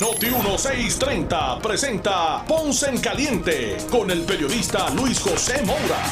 [0.00, 6.02] Noti 1630 presenta Ponce en Caliente con el periodista Luis José Moura.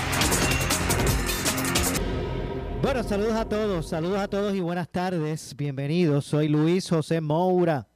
[2.80, 5.56] Bueno, saludos a todos, saludos a todos y buenas tardes.
[5.56, 7.88] Bienvenidos, soy Luis José Moura.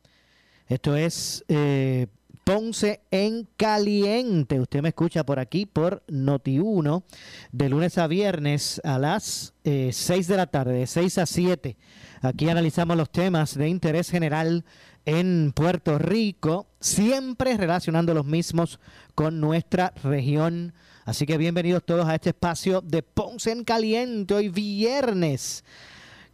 [0.66, 2.08] Esto es eh,
[2.42, 4.58] Ponce en Caliente.
[4.58, 7.04] Usted me escucha por aquí por Noti1
[7.52, 11.76] de lunes a viernes a las 6 eh, de la tarde, de 6 a 7.
[12.22, 14.64] Aquí analizamos los temas de interés general
[15.06, 18.80] en Puerto Rico, siempre relacionando los mismos
[19.14, 20.74] con nuestra región.
[21.04, 25.64] Así que bienvenidos todos a este espacio de Ponce en Caliente hoy viernes.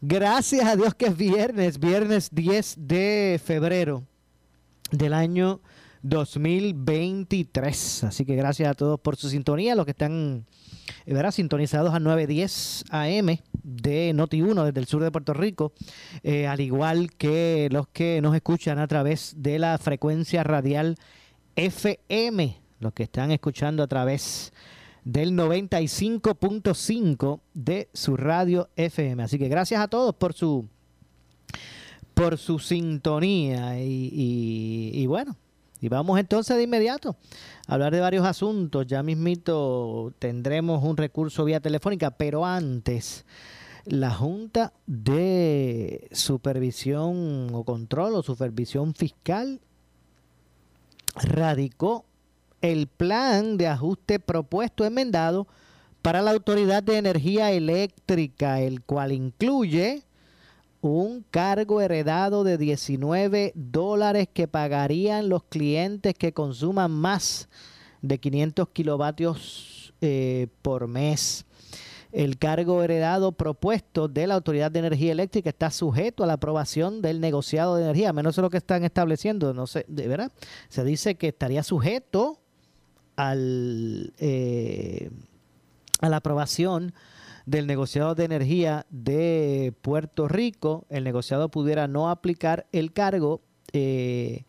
[0.01, 4.05] Gracias a Dios que es viernes, viernes 10 de febrero
[4.91, 5.61] del año
[6.03, 8.05] 2023.
[8.05, 10.47] Así que gracias a todos por su sintonía, los que están
[11.07, 11.31] eh, ¿verdad?
[11.31, 15.73] sintonizados a 910 AM de Noti1 desde el sur de Puerto Rico,
[16.23, 20.97] eh, al igual que los que nos escuchan a través de la frecuencia radial
[21.57, 24.53] FM, los que están escuchando a través
[25.05, 29.23] del 95.5 de su radio FM.
[29.23, 30.69] Así que gracias a todos por su
[32.15, 35.35] por su sintonía y bueno,
[35.83, 37.17] y vamos entonces de inmediato
[37.67, 38.87] a hablar de varios asuntos.
[38.87, 43.27] Ya mismito tendremos un recurso vía telefónica, pero antes
[43.85, 49.61] la Junta de Supervisión o Control o Supervisión Fiscal
[51.17, 52.05] radicó
[52.61, 55.49] el plan de ajuste propuesto enmendado
[56.01, 60.05] para la Autoridad de Energía Eléctrica, el cual incluye
[60.83, 67.49] un cargo heredado de 19 dólares que pagarían los clientes que consuman más
[68.03, 71.47] de 500 kilovatios eh, por mes.
[72.11, 77.01] El cargo heredado propuesto de la Autoridad de Energía Eléctrica está sujeto a la aprobación
[77.01, 78.13] del negociado de energía.
[78.13, 80.33] Menos lo que están estableciendo, no sé, de verdad.
[80.69, 82.41] Se dice que estaría sujeto
[83.15, 85.11] al, eh,
[86.01, 86.93] a la aprobación
[87.47, 93.41] del negociado de energía de Puerto Rico, el negociado pudiera no aplicar el cargo
[93.73, 94.45] eh,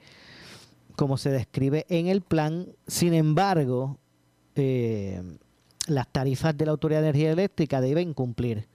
[0.95, 2.67] como se describe en el plan.
[2.87, 3.97] Sin embargo,
[4.55, 5.21] eh,
[5.87, 8.67] las tarifas de la Autoridad de Energía Eléctrica deben cumplir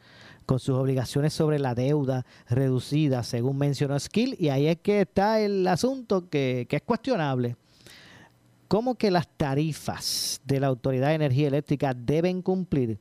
[0.46, 5.40] con sus obligaciones sobre la deuda reducida, según mencionó Skill, y ahí es que está
[5.40, 7.56] el asunto que, que es cuestionable.
[8.66, 12.98] ¿Cómo que las tarifas de la Autoridad de Energía Eléctrica deben cumplir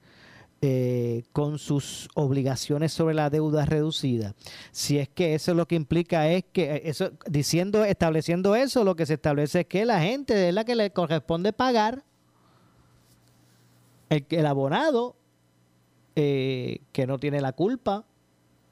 [0.61, 4.33] eh, con sus obligaciones sobre la deuda reducida.
[4.71, 8.95] Si es que eso lo que implica es que eh, eso diciendo estableciendo eso lo
[8.95, 12.03] que se establece es que la gente es la que le corresponde pagar
[14.09, 15.15] el, el abonado
[16.15, 18.05] eh, que no tiene la culpa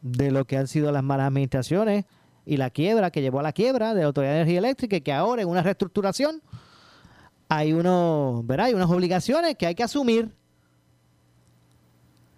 [0.02, 2.06] de lo que han sido las malas administraciones
[2.44, 5.02] y la quiebra que llevó a la quiebra de la Autoridad de Energía Eléctrica y
[5.02, 6.42] que ahora en una reestructuración
[7.48, 8.66] hay uno, ¿verdad?
[8.66, 10.32] hay unas obligaciones que hay que asumir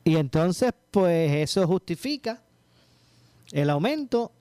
[0.07, 2.41] y entonces, pues eso justifica
[3.51, 4.31] el aumento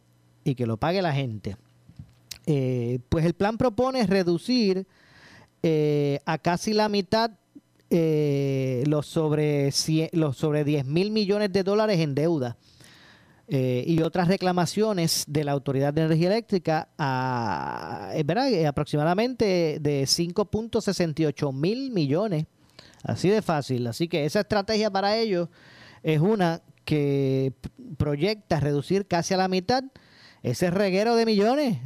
[0.44, 1.56] y que lo pague la gente.
[2.46, 4.86] Eh, pues el plan propone reducir
[5.64, 7.32] eh, a casi la mitad
[7.90, 9.72] eh, los, sobre
[10.12, 12.56] los sobre 10 mil millones de dólares en deuda
[13.48, 18.12] y otras reclamaciones de la Autoridad de Energía Eléctrica a
[18.68, 22.46] aproximadamente de 5.68 mil millones
[23.06, 23.86] Así de fácil.
[23.86, 25.48] Así que esa estrategia para ellos
[26.02, 27.52] es una que
[27.96, 29.84] proyecta reducir casi a la mitad
[30.42, 31.78] ese reguero de millones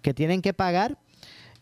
[0.00, 0.98] que tienen que pagar.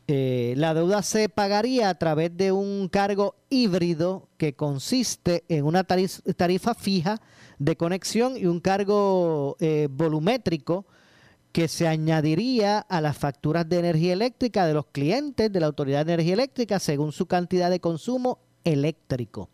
[0.06, 5.82] Eh, la deuda se pagaría a través de un cargo híbrido que consiste en una
[5.84, 7.20] tarifa fija
[7.58, 10.86] de conexión y un cargo eh, volumétrico
[11.54, 16.04] que se añadiría a las facturas de energía eléctrica de los clientes de la Autoridad
[16.04, 19.50] de Energía Eléctrica según su cantidad de consumo eléctrico.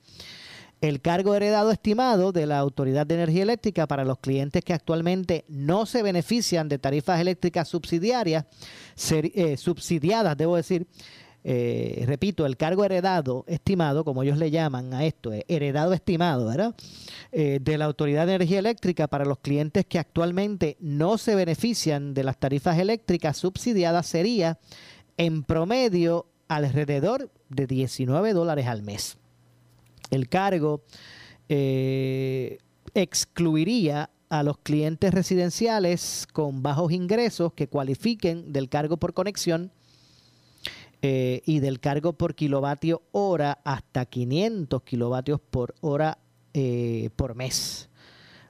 [0.80, 5.44] El cargo heredado estimado de la Autoridad de Energía Eléctrica para los clientes que actualmente
[5.48, 8.46] no se benefician de tarifas eléctricas subsidiarias,
[9.10, 10.86] eh, subsidiadas, debo decir,
[11.44, 16.46] eh, repito, el cargo heredado estimado, como ellos le llaman a esto, eh, heredado estimado,
[16.46, 16.74] ¿verdad?
[17.32, 22.24] de la Autoridad de Energía Eléctrica para los clientes que actualmente no se benefician de
[22.24, 24.58] las tarifas eléctricas subsidiadas sería
[25.16, 29.18] en promedio alrededor de 19 dólares al mes.
[30.10, 30.82] El cargo
[31.48, 32.58] eh,
[32.94, 39.72] excluiría a los clientes residenciales con bajos ingresos que cualifiquen del cargo por conexión
[41.02, 46.18] eh, y del cargo por kilovatio hora hasta 500 kilovatios por hora
[46.52, 47.88] eh, por mes.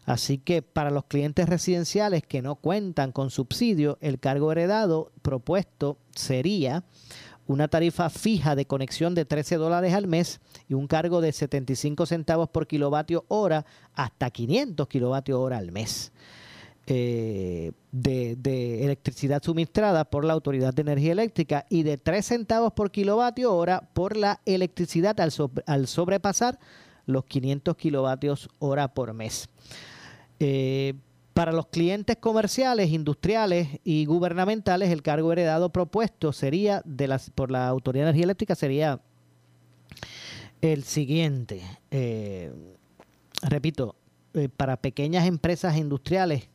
[0.04, 5.98] Así que para los clientes residenciales que no cuentan con subsidio, el cargo heredado propuesto
[6.14, 6.82] sería
[7.46, 12.06] una tarifa fija de conexión de 13 dólares al mes y un cargo de 75
[12.06, 16.12] centavos por kilovatio hora hasta 500 kilovatios hora al mes.
[16.92, 22.90] Eh, de, electricidad suministrada por la Autoridad de Energía Eléctrica y de 3 centavos por
[22.90, 26.58] kilovatio hora por la electricidad al, sobrepasar
[27.06, 29.48] los 500 kilovatios hora por mes.
[30.40, 30.94] Eh,
[31.32, 37.52] para los clientes comerciales, industriales y gubernamentales, el cargo heredado propuesto sería de las, por
[37.52, 39.00] la Autoridad de Energía Eléctrica sería
[40.60, 41.62] el siguiente.
[41.92, 42.52] Eh,
[43.42, 43.94] repito,
[44.56, 46.49] para pequeñas empresas industriales,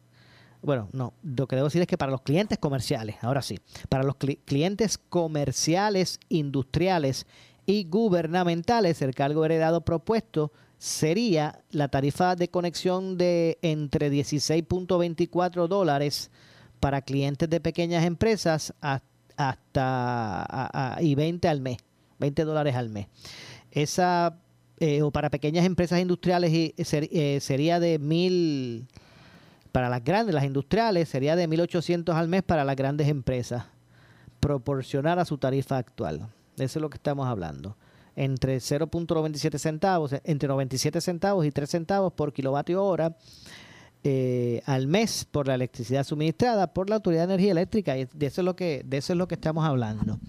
[0.65, 4.03] bueno, no, lo que debo decir es que para los clientes comerciales, ahora sí, para
[4.03, 7.27] los clientes comerciales, industriales
[7.65, 16.31] y gubernamentales, el cargo heredado propuesto sería la tarifa de conexión de entre 16.24 dólares
[16.79, 18.73] para clientes de pequeñas empresas
[19.37, 21.77] hasta y 20 al mes,
[22.19, 23.07] 20 dólares al mes.
[23.71, 24.37] Esa
[24.79, 28.87] eh, o para pequeñas empresas industriales eh, sería de mil
[29.75, 33.65] para las grandes, las industriales sería de 1.800 al mes para las grandes empresas,
[34.39, 36.29] proporcionar a su tarifa actual.
[36.55, 37.75] Eso es lo que estamos hablando
[38.15, 43.17] entre 0.97 centavos, entre 97 centavos y 3 centavos por kilovatio hora
[44.05, 47.97] eh, al mes por la electricidad suministrada por la Autoridad de Energía Eléctrica.
[47.97, 50.19] Y de eso es lo que, de eso es lo que estamos hablando.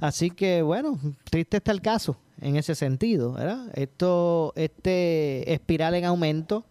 [0.00, 0.98] Así que, bueno,
[1.30, 3.70] triste está el caso en ese sentido, ¿verdad?
[3.74, 6.64] Esto, este espiral en aumento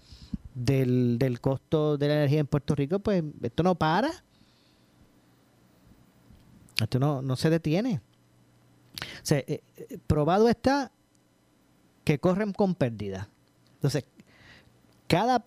[0.56, 4.10] del, del costo de la energía en Puerto Rico, pues esto no para.
[6.82, 8.02] Esto no, no se detiene.
[8.98, 10.92] O sea, eh, eh, probado está
[12.04, 13.30] que corren con pérdida.
[13.76, 14.06] Entonces,
[15.08, 15.44] cada,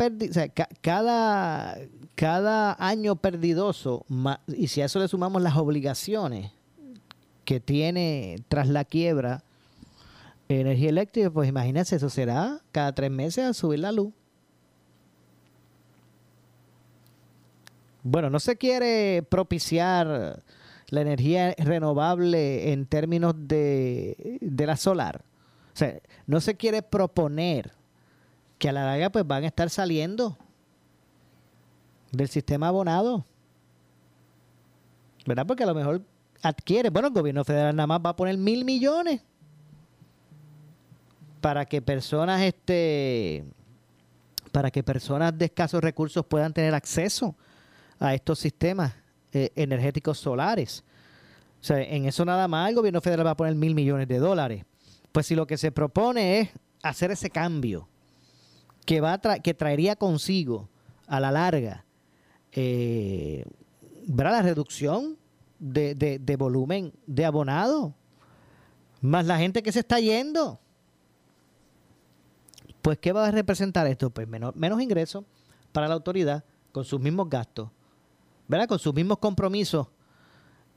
[0.80, 1.78] cada,
[2.14, 4.04] cada año perdidoso,
[4.48, 6.52] y si a eso le sumamos las obligaciones
[7.44, 9.42] que tiene tras la quiebra
[10.48, 14.12] energía eléctrica, pues imagínense, eso será cada tres meses a subir la luz.
[18.10, 20.42] Bueno, no se quiere propiciar
[20.88, 25.22] la energía renovable en términos de, la solar.
[25.74, 27.70] O sea, no se quiere proponer
[28.58, 30.38] que a la larga pues van a estar saliendo
[32.10, 33.26] del sistema abonado.
[35.26, 35.46] ¿Verdad?
[35.46, 36.00] Porque a lo mejor
[36.42, 39.20] adquiere, bueno, el gobierno federal nada más va a poner mil millones
[41.42, 43.44] para que personas este
[44.50, 47.36] para que personas de escasos recursos puedan tener acceso
[47.98, 48.94] a estos sistemas
[49.32, 50.84] eh, energéticos solares.
[51.60, 54.18] O sea, en eso nada más el gobierno federal va a poner mil millones de
[54.18, 54.64] dólares.
[55.12, 56.50] Pues si lo que se propone es
[56.82, 57.88] hacer ese cambio
[58.86, 60.68] que, va que traería consigo
[61.06, 61.84] a la larga
[62.52, 63.44] eh,
[64.06, 65.18] la reducción
[65.58, 67.94] de, de, volumen de abonado,
[69.00, 70.58] más la gente que se está yendo.
[72.80, 74.10] Pues, ¿qué va a representar esto?
[74.10, 75.24] Pues menos, menos ingresos
[75.72, 77.70] para la autoridad con sus mismos gastos
[78.48, 78.66] ¿verdad?
[78.66, 79.86] Con sus mismos compromisos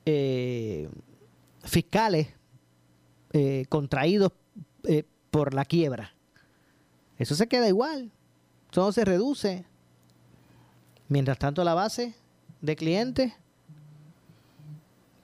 [0.05, 0.89] eh,
[1.63, 2.27] fiscales
[3.31, 4.33] eh, contraídos
[4.83, 6.13] eh, por la quiebra.
[7.17, 8.11] Eso se queda igual,
[8.71, 9.65] todo se reduce.
[11.07, 12.13] Mientras tanto, la base
[12.61, 13.33] de clientes,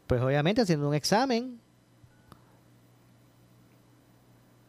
[0.05, 1.59] pues obviamente haciendo un examen,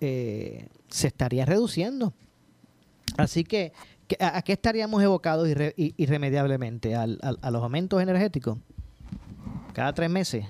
[0.00, 2.12] se estaría reduciendo.
[3.16, 3.72] Así que
[4.20, 6.94] ¿A qué estaríamos evocados irremediablemente?
[6.94, 8.58] ¿A los aumentos energéticos?
[9.74, 10.46] Cada tres meses.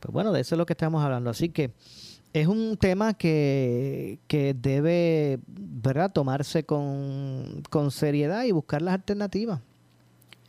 [0.00, 1.30] Pues bueno, de eso es lo que estamos hablando.
[1.30, 1.72] Así que
[2.32, 6.12] es un tema que, debe ¿verdad?
[6.12, 9.60] tomarse con, seriedad y buscar las alternativas.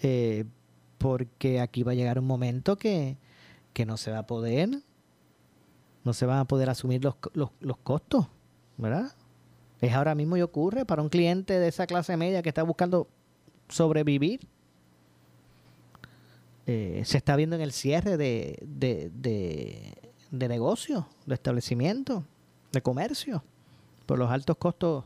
[0.01, 0.46] Eh,
[0.98, 3.18] porque aquí va a llegar un momento que,
[3.88, 4.70] no se va a poder,
[6.04, 8.28] no se van a poder asumir los, los, los costos,
[8.78, 9.12] ¿verdad?
[9.82, 13.08] Es ahora mismo y ocurre para un cliente de esa clase media que está buscando
[13.68, 14.48] sobrevivir.
[16.68, 19.12] Eh, se está viendo en el cierre de, de,
[20.30, 22.24] de, negocios, de establecimientos,
[22.72, 23.44] de comercio,
[24.06, 25.06] por los altos costos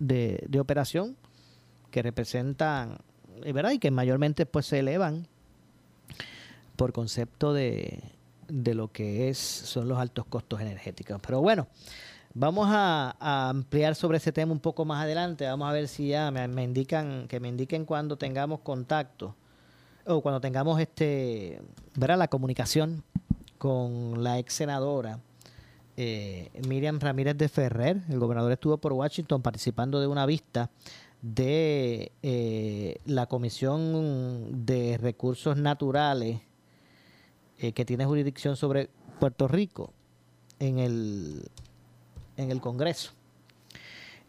[0.00, 1.16] de, de operación
[1.92, 2.98] que representan,
[3.54, 3.70] ¿verdad?
[3.70, 5.28] Y que mayormente pues se elevan
[6.74, 8.02] por concepto de,
[8.48, 11.20] de lo que es son los altos costos energéticos.
[11.24, 11.68] Pero bueno,
[12.34, 15.46] vamos a, ampliar sobre ese tema un poco más adelante.
[15.46, 19.34] Vamos a ver si ya me, indican que me indiquen cuando tengamos contacto
[20.06, 21.60] o cuando tengamos este,
[21.94, 23.04] verá la comunicación
[23.58, 25.20] con la ex senadora
[25.96, 28.02] eh, Miriam Ramírez de Ferrer.
[28.08, 30.70] El gobernador estuvo por Washington participando de una vista
[31.20, 36.40] de eh, la Comisión de Recursos Naturales
[37.58, 39.92] eh, que tiene jurisdicción sobre Puerto Rico
[40.58, 41.44] en el,
[42.36, 43.12] en el Congreso.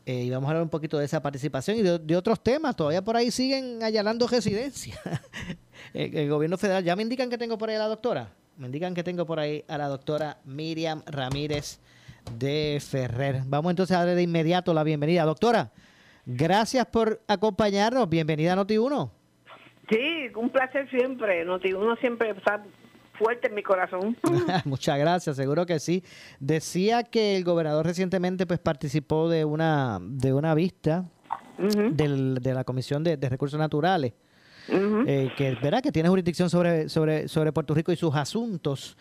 [0.05, 2.75] y vamos a hablar un poquito de esa participación y de, otros temas.
[2.75, 5.00] Todavía por ahí siguen allanando residencia.
[5.93, 8.29] el, el, gobierno federal, ya me indican que tengo por ahí a la doctora.
[8.57, 11.79] Me indican que tengo por ahí a la doctora Miriam Ramírez
[12.38, 13.41] de Ferrer.
[13.45, 15.24] Vamos entonces a darle de inmediato la bienvenida.
[15.24, 15.72] Doctora,
[16.25, 18.10] gracias por acompañarnos.
[18.10, 19.10] Bienvenida a Noti1.
[19.89, 21.45] Sí, un placer siempre.
[21.45, 22.63] Noti1 siempre está
[23.13, 24.17] fuerte en mi corazón.
[24.65, 26.03] Muchas gracias, seguro que sí.
[26.39, 31.05] Decía que el gobernador recientemente pues participó de una de una vista
[31.58, 34.13] de la Comisión de Recursos Naturales
[34.67, 38.98] eh, que verá que tiene jurisdicción sobre, sobre, sobre Puerto Rico y sus asuntos.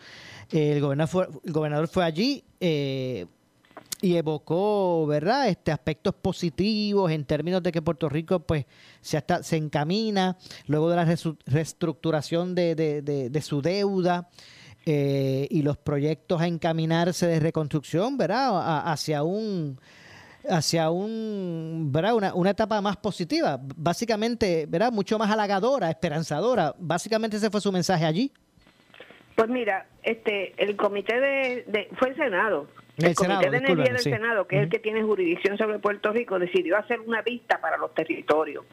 [0.51, 3.25] el, gobernador fue, el gobernador fue allí eh,
[4.03, 8.65] y evocó, ¿verdad?, este aspectos positivos en términos de que Puerto Rico pues
[8.99, 14.29] se, hasta, se encamina luego de la reestructuración de, de, su deuda.
[14.85, 18.91] Eh, y los proyectos a encaminarse de reconstrucción, ¿verdad?
[18.91, 19.79] hacia un
[20.49, 22.15] hacia un, ¿verdad?
[22.15, 24.91] Una, una, etapa más positiva, básicamente, ¿verdad?
[24.91, 26.75] mucho más halagadora, esperanzadora.
[26.77, 28.33] Básicamente ese fue su mensaje allí.
[29.35, 34.47] Pues mira, este, el comité de, fue el Senado, el, comité de energía del Senado,
[34.47, 37.93] que es el que tiene jurisdicción sobre Puerto Rico, decidió hacer una vista para los
[37.93, 38.65] territorios.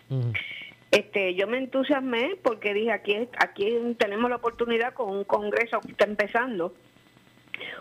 [0.90, 5.92] Este, yo me entusiasmé porque dije aquí aquí tenemos la oportunidad con un Congreso que
[5.92, 6.74] está empezando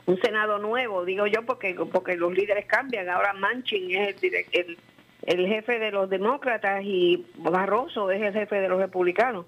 [0.05, 3.09] un Senado nuevo, digo yo, porque porque los líderes cambian.
[3.09, 4.15] Ahora Manchin es
[4.51, 4.77] el,
[5.23, 9.45] el, jefe de los demócratas y Barroso es el jefe de los republicanos.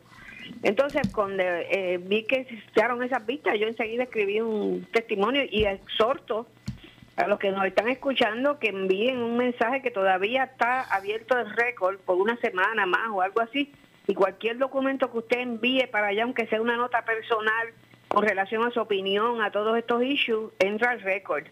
[0.63, 5.65] Entonces, cuando eh, vi que se hicieron esas vistas, yo enseguida escribí un testimonio y
[5.65, 6.47] exhorto
[7.15, 11.49] a los que nos están escuchando que envíen un mensaje que todavía está abierto el
[11.55, 13.71] récord por una semana más o algo así.
[14.07, 17.67] Y cualquier documento que usted envíe para allá, aunque sea una nota personal,
[18.07, 21.45] con relación a su opinión a todos estos issues, entra al récord.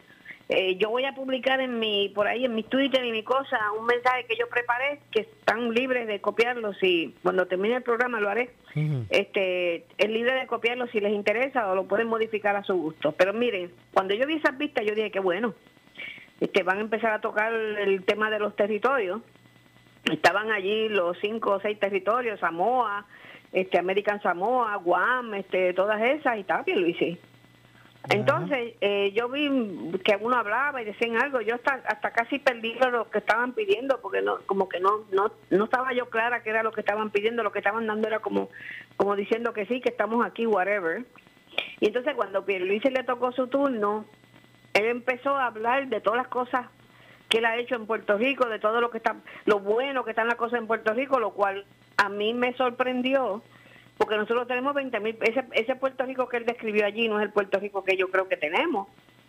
[0.51, 3.59] Eh, yo voy a publicar en mi por ahí en mi Twitter y mi cosa
[3.79, 8.19] un mensaje que yo preparé que están libres de copiarlo si cuando termine el programa
[8.19, 8.49] lo haré.
[9.11, 13.11] Este es libre de copiarlo si les interesa o lo pueden modificar a su gusto.
[13.11, 15.53] Pero miren cuando yo vi esas vistas yo dije que bueno
[16.39, 19.21] este van a empezar a tocar el tema de los territorios.
[20.11, 23.05] Estaban allí los cinco o seis territorios Samoa
[23.51, 26.97] este American Samoa, Guam, este, todas esas y estaba bien Luis.
[28.07, 29.49] Entonces, eh, yo vi
[30.03, 33.99] que uno hablaba y decían algo, yo hasta, hasta casi perdí lo que estaban pidiendo,
[34.01, 37.11] porque no como que no, no no estaba yo clara que era lo que estaban
[37.11, 38.49] pidiendo, lo que estaban dando era como
[38.95, 41.03] como diciendo que sí, que estamos aquí, whatever.
[41.81, 44.05] Y entonces cuando Pierluisi le tocó su turno,
[44.73, 46.67] él empezó a hablar de todas las cosas
[47.27, 50.11] que él ha hecho en Puerto Rico, de todo lo que está, lo bueno que
[50.11, 51.65] están las cosas en Puerto Rico, lo cual
[51.97, 53.43] a mí me sorprendió
[53.99, 57.25] porque nosotros tenemos 20 mil, ese, ese Puerto Rico que él describió allí no es
[57.25, 58.87] el Puerto Rico que yo creo que tenemos.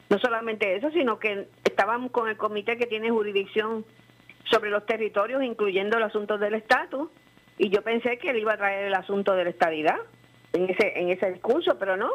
[0.09, 3.85] No solamente eso, sino que estábamos con el comité que tiene jurisdicción
[4.45, 7.11] sobre los territorios, incluyendo el asunto del estatus,
[7.59, 9.99] y yo pensé que él iba a traer el asunto de la estabilidad
[10.53, 12.11] en ese, en ese discurso, pero no.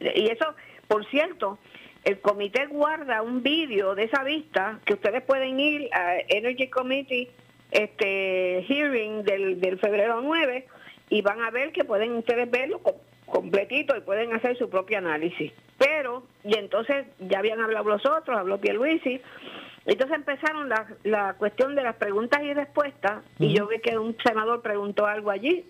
[0.00, 0.54] Y eso,
[0.88, 1.58] por cierto,
[2.02, 7.30] el comité guarda un vídeo de esa vista que ustedes pueden ir a Energy Committee
[7.70, 10.66] este hearing del, del febrero 9
[11.12, 12.80] y van a ver que pueden ustedes verlo
[13.26, 15.52] completito y pueden hacer su propio análisis.
[15.76, 19.20] Pero, y entonces ya habían hablado los otros, habló Pierluisi,
[19.84, 24.16] entonces empezaron la, la cuestión de las preguntas y respuestas, y yo vi que un
[24.24, 25.66] senador preguntó algo allí,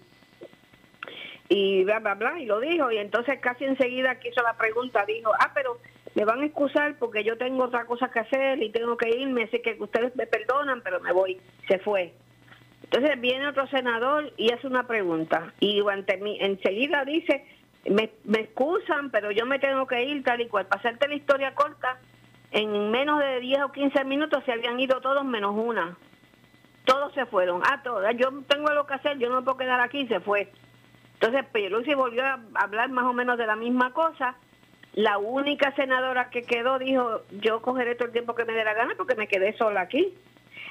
[1.48, 5.04] y bla, bla, bla, y lo dijo, y entonces casi enseguida que hizo la pregunta,
[5.06, 5.80] dijo, ah, pero
[6.14, 9.42] me van a excusar porque yo tengo otra cosa que hacer y tengo que irme,
[9.42, 11.40] así que ustedes me perdonan, pero me voy.
[11.66, 12.12] Se fue.
[12.92, 17.46] Entonces viene otro senador y hace una pregunta y ante mí, enseguida dice,
[17.88, 20.66] me, me excusan, pero yo me tengo que ir tal y cual.
[20.66, 21.98] Para hacerte la historia corta,
[22.50, 25.96] en menos de 10 o 15 minutos se habían ido todos menos una.
[26.84, 27.62] Todos se fueron.
[27.64, 28.14] Ah, todas.
[28.16, 30.52] Yo tengo algo que hacer, yo no puedo quedar aquí, se fue.
[31.14, 34.36] Entonces Pierluisi volvió a hablar más o menos de la misma cosa
[34.94, 38.74] la única senadora que quedó dijo, yo cogeré todo el tiempo que me dé la
[38.74, 40.12] gana porque me quedé sola aquí.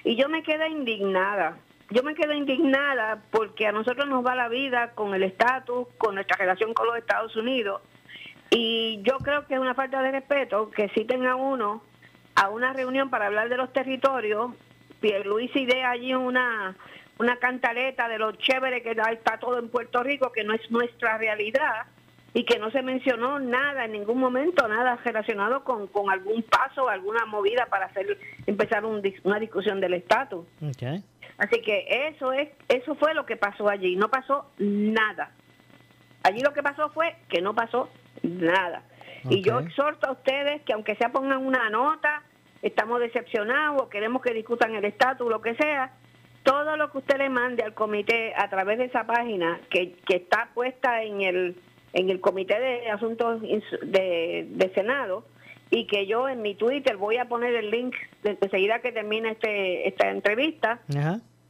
[0.04, 1.58] Y yo me quedé indignada.
[1.92, 6.16] Yo me quedé indignada porque a nosotros nos va la vida con el estatus, con
[6.16, 7.82] nuestra relación con los Estados Unidos.
[8.50, 11.84] Y yo creo que es una falta de respeto que citen a uno
[12.36, 14.52] a una reunión para hablar de los territorios.
[15.26, 16.78] Luis idea allí una,
[17.18, 21.18] una cantaleta de lo chévere que está todo en Puerto Rico, que no es nuestra
[21.18, 21.88] realidad
[22.34, 26.88] y que no se mencionó nada en ningún momento, nada relacionado con, con algún paso,
[26.88, 30.46] alguna movida para hacer empezar una discusión del estatus.
[31.38, 35.32] Así que eso es eso fue lo que pasó allí, no pasó nada.
[36.24, 37.90] Allí lo que pasó fue que no pasó
[38.24, 38.84] nada.
[39.30, 42.24] Y yo exhorto a ustedes que aunque sea pongan una nota,
[42.62, 45.92] estamos decepcionados, queremos que discutan el estatus, lo que sea,
[46.44, 50.16] todo lo que usted le mande al comité a través de esa página que, que
[50.16, 51.56] está puesta en el
[51.94, 55.26] en el Comité de Asuntos de, Senado
[55.70, 59.32] y que yo en mi Twitter voy a poner el link de, seguida que termine
[59.32, 60.80] este, esta entrevista.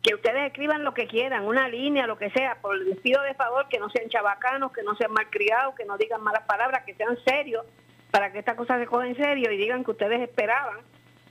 [0.04, 3.36] Que ustedes escriban lo que quieran, una línea, lo que sea, por el pido de
[3.36, 6.96] favor que no sean chabacanos, que no sean malcriados, que no digan malas palabras, que
[6.96, 7.66] sean serios,
[8.10, 10.80] para que esta cosa se coja en serio y digan que ustedes esperaban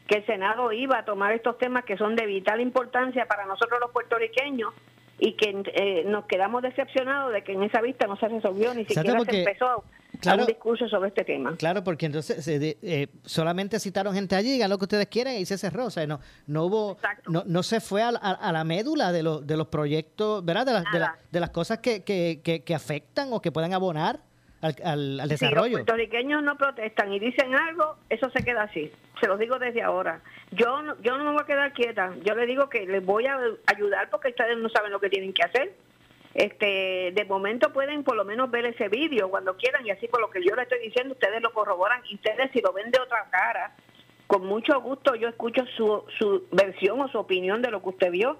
[0.06, 3.78] que el Senado iba a tomar estos temas que son de vital importancia para nosotros
[3.80, 4.72] los puertorriqueños
[5.20, 8.86] y que eh, nos quedamos decepcionados de que en esa vista no se resolvió ni
[8.86, 9.84] siquiera se empezó
[10.26, 11.56] un discurso sobre este tema.
[11.56, 15.58] Claro, porque entonces eh, solamente citaron gente allí, hagan lo que ustedes quieran y se
[15.58, 15.86] cerró.
[15.86, 16.98] O sea, no, no hubo,
[17.28, 18.10] no, no, se fue a,
[18.52, 20.66] la médula de, los de los proyectos, ¿verdad?
[20.66, 24.20] De, las de, las cosas que, que, que, afectan o que puedan abonar
[24.60, 25.64] al, al, desarrollo.
[25.64, 28.92] Si los puertorriqueños no protestan y dicen algo, eso se queda así.
[29.20, 30.20] Se lo digo desde ahora.
[30.50, 32.14] Yo no, yo no me voy a quedar quieta.
[32.24, 35.32] Yo le digo que les voy a ayudar porque ustedes no saben lo que tienen
[35.32, 35.72] que hacer.
[36.34, 40.20] Este, de momento pueden por lo menos ver ese vídeo cuando quieran y así por
[40.20, 43.00] lo que yo le estoy diciendo ustedes lo corroboran y ustedes si lo ven de
[43.00, 43.74] otra cara,
[44.28, 48.10] con mucho gusto yo escucho su, su versión o su opinión de lo que usted
[48.12, 48.38] vio.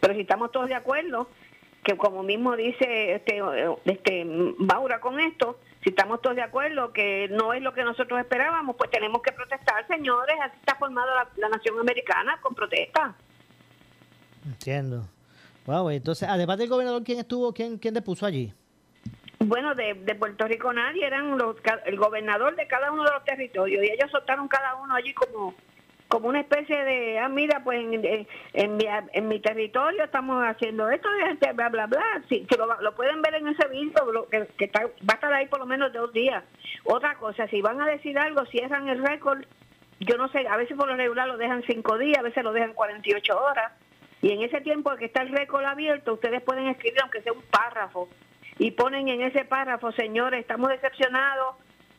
[0.00, 1.28] Pero si estamos todos de acuerdo,
[1.88, 3.40] que como mismo dice este,
[3.86, 4.24] este
[4.58, 8.76] Maura con esto, si estamos todos de acuerdo que no es lo que nosotros esperábamos,
[8.76, 13.14] pues tenemos que protestar, señores, así está formada la, nación americana con protesta.
[14.44, 15.08] Entiendo.
[15.64, 18.52] Wow, entonces, además del gobernador, ¿quién estuvo, quién, quién depuso allí?
[19.38, 23.24] Bueno, de, de, Puerto Rico nadie, eran los, el gobernador de cada uno de los
[23.24, 25.54] territorios y ellos soltaron cada uno allí como
[26.08, 30.88] como una especie de, ah, mira, pues en, en, mi, en mi territorio estamos haciendo
[30.88, 31.08] esto,
[31.54, 32.22] bla, bla, bla.
[32.30, 35.60] Sí, que lo, pueden ver en ese video, que, que va a estar ahí por
[35.60, 36.42] lo menos dos días.
[36.84, 39.44] Otra cosa, si van a decir algo, cierran el récord,
[40.00, 42.52] yo no sé, a veces por lo regular lo dejan cinco días, a veces lo
[42.52, 43.72] dejan 48 horas.
[44.22, 47.42] Y en ese tiempo que está el récord abierto, ustedes pueden escribir, aunque sea un
[47.42, 48.08] párrafo,
[48.58, 51.56] y ponen en ese párrafo, señores, estamos decepcionados,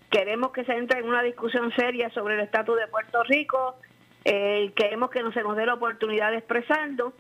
[0.09, 3.75] queremos que se entre en una discusión seria sobre el estatus de Puerto Rico,
[4.25, 7.13] eh, queremos que nos se nos dé la oportunidad de expresarlo.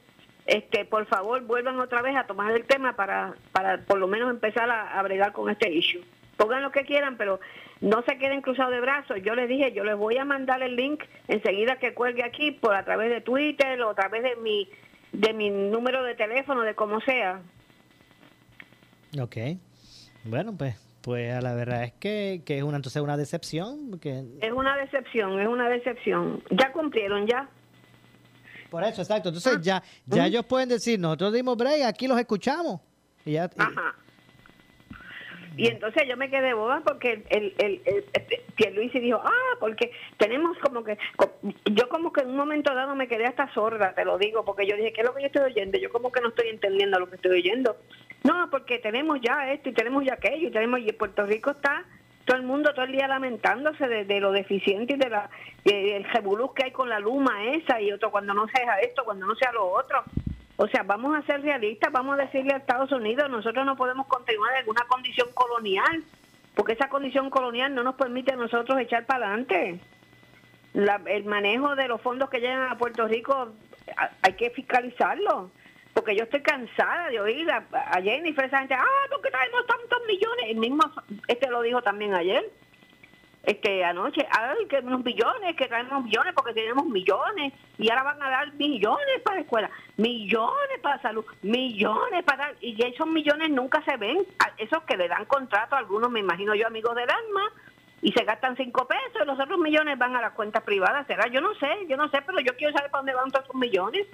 [0.45, 4.29] Este, por favor, vuelvan otra vez a tomar el tema para, para por lo menos
[4.29, 6.03] empezar a, bregar con este issue.
[6.37, 7.39] Pongan lo que quieran, pero
[7.81, 9.17] no se queden cruzados de brazos.
[9.23, 12.75] Yo les dije, yo les voy a mandar el link enseguida que cuelgue aquí por
[12.75, 14.67] a través de Twitter o a través de mi
[15.11, 17.41] de mi número de teléfono, de como sea.
[19.19, 19.37] Ok.
[20.23, 23.99] Bueno, pues pues la verdad es que, que es una entonces una decepción.
[24.03, 26.43] Es una decepción, es una decepción.
[26.51, 27.49] Ya cumplieron, ya.
[28.69, 29.29] Por eso, exacto.
[29.29, 29.59] Entonces ah.
[29.61, 32.81] ya, ya ellos pueden decir, nosotros dimos break, aquí los escuchamos.
[33.25, 33.95] Y ya, Ajá.
[35.59, 38.05] Y entonces yo me quedé boba porque el, el, el,
[38.57, 40.97] el dijo, ah, porque tenemos como que,
[41.65, 44.65] yo como que en un momento dado me quedé hasta sorda, te lo digo, porque
[44.65, 45.77] yo dije, ¿qué es lo que yo estoy oyendo?
[45.77, 47.75] Yo como que no estoy entendiendo lo que estoy oyendo.
[48.23, 51.85] No, porque tenemos ya esto y tenemos ya aquello y tenemos, y Puerto Rico está
[52.23, 55.29] todo el mundo todo el día lamentándose de, lo deficiente y de la
[55.65, 59.25] del revolú que hay con la luma esa y otro cuando no sea esto, cuando
[59.25, 60.03] no sea lo otro.
[60.61, 64.07] O sea, vamos a ser realistas, vamos a decirle a Estados Unidos, nosotros no podemos
[64.07, 66.03] continuar en una condición colonial,
[66.53, 69.79] porque esa condición colonial no nos permite a nosotros echar para adelante.
[70.73, 73.53] el manejo de los fondos que llegan a Puerto Rico
[74.21, 75.49] hay que fiscalizarlo,
[75.93, 80.45] porque yo estoy cansada de oír a, a Jennifer, gente, ah, porque traemos tantos millones,
[80.45, 80.83] el mismo,
[81.29, 82.43] este lo dijo también ayer,
[83.43, 88.21] este anoche, ay, que unos millones, que traemos millones porque tenemos millones y ahora van
[88.21, 93.81] a dar millones para la escuela, millones para salud, millones para y esos millones nunca
[93.83, 94.25] se ven,
[94.57, 97.51] esos que le dan contrato a algunos, me imagino yo, amigos del alma,
[98.01, 101.27] y se gastan cinco pesos y los otros millones van a las cuentas privadas, será,
[101.27, 103.55] yo no sé, yo no sé, pero yo quiero saber para dónde van todos esos
[103.55, 104.07] millones.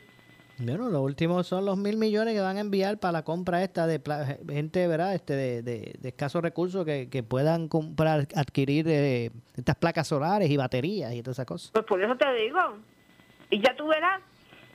[0.58, 3.88] Bueno, lo último son los mil millones que van a enviar para la compra esta
[3.88, 4.02] de
[4.48, 5.14] gente, ¿verdad?
[5.14, 10.56] Este de, de, escasos recursos que, que, puedan comprar, adquirir eh, estas placas solares y
[10.56, 11.72] baterías y todas esas cosas.
[11.72, 12.60] Pues por eso te digo.
[13.50, 14.22] Y ya tú verás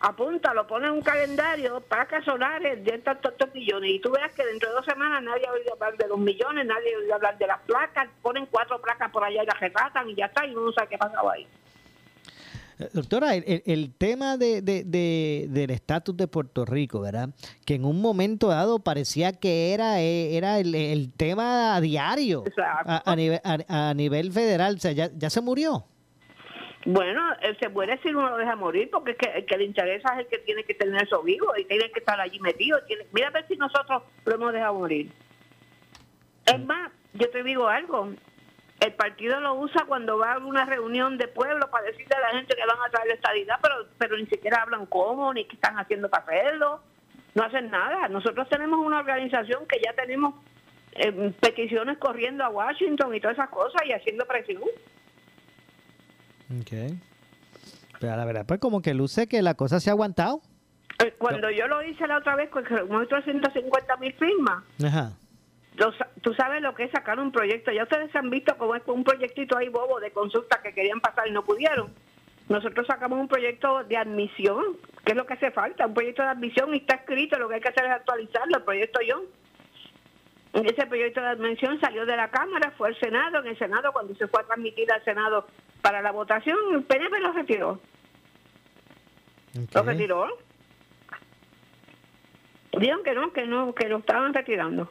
[0.01, 3.91] apúntalo, pone un calendario, placas solares de tantos, millones.
[3.91, 6.97] Y tú verás que dentro de dos semanas nadie oído hablar de los millones, nadie
[6.97, 10.27] oído hablar de las placas, ponen cuatro placas por allá y las retratan y ya
[10.27, 11.47] está, y uno no sabe qué pasaba ahí.
[12.81, 17.29] Eh, doctora, el, tema de, del estatus de Puerto Rico, ¿verdad?
[17.67, 22.45] Que en un momento dado parecía que era, eh, era el, tema a diario
[22.87, 24.77] a, nivel, a, nivel federal.
[24.77, 25.85] O sea, ya, ya se murió.
[26.87, 29.65] Bueno, él se muere si uno lo deja morir, porque es que el que le
[29.65, 32.79] interesa es el que tiene que tener eso vivo y tiene que estar allí metido.
[32.87, 35.13] Tiene, mira a ver si nosotros lo hemos dejado morir.
[36.47, 38.15] Es más, yo te digo algo,
[38.81, 42.39] el partido lo usa cuando va a una reunión de pueblo para decirle a la
[42.39, 45.55] gente que van a traer la estadidad, pero, pero ni siquiera hablan cómo, ni qué
[45.55, 46.81] están haciendo para hacerlo.
[47.35, 48.09] No hacen nada.
[48.09, 50.35] Nosotros tenemos una organización que ya tenemos
[50.93, 54.63] eh, peticiones corriendo a Washington y todas esas cosas y haciendo presión.
[56.61, 56.99] Ok.
[58.01, 60.41] Pero la verdad, pues como que luce que la cosa se ha aguantado.
[61.05, 65.13] Eh, cuando yo lo hice la otra vez con 350 mil firmas, Ajá.
[66.23, 67.71] Tú sabes lo que es sacar un proyecto.
[67.71, 71.29] Ya ustedes han visto cómo es un proyectito ahí bobo de consulta que querían pasar
[71.29, 71.95] y no pudieron.
[72.49, 76.31] Nosotros sacamos un proyecto de admisión, que es lo que hace falta, un proyecto de
[76.31, 79.23] admisión y está escrito, lo que hay que hacer es actualizarlo, el proyecto yo.
[80.53, 84.17] Ese proyecto de admisión salió de la Cámara, fue al Senado, en el Senado cuando
[84.17, 85.47] se fue a transmitir al Senado
[85.81, 87.81] para la votación, el PNP lo retiró.
[89.73, 90.39] Lo retiró.
[92.73, 94.91] Dijeron que no, que no, que lo estaban retirando.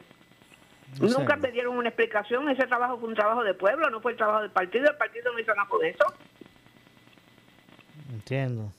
[0.98, 2.48] Nunca me dieron una explicación.
[2.48, 4.90] Ese trabajo fue un trabajo de pueblo, no fue el trabajo del partido.
[4.90, 6.04] El partido no hizo nada por eso.
[8.12, 8.72] Entiendo.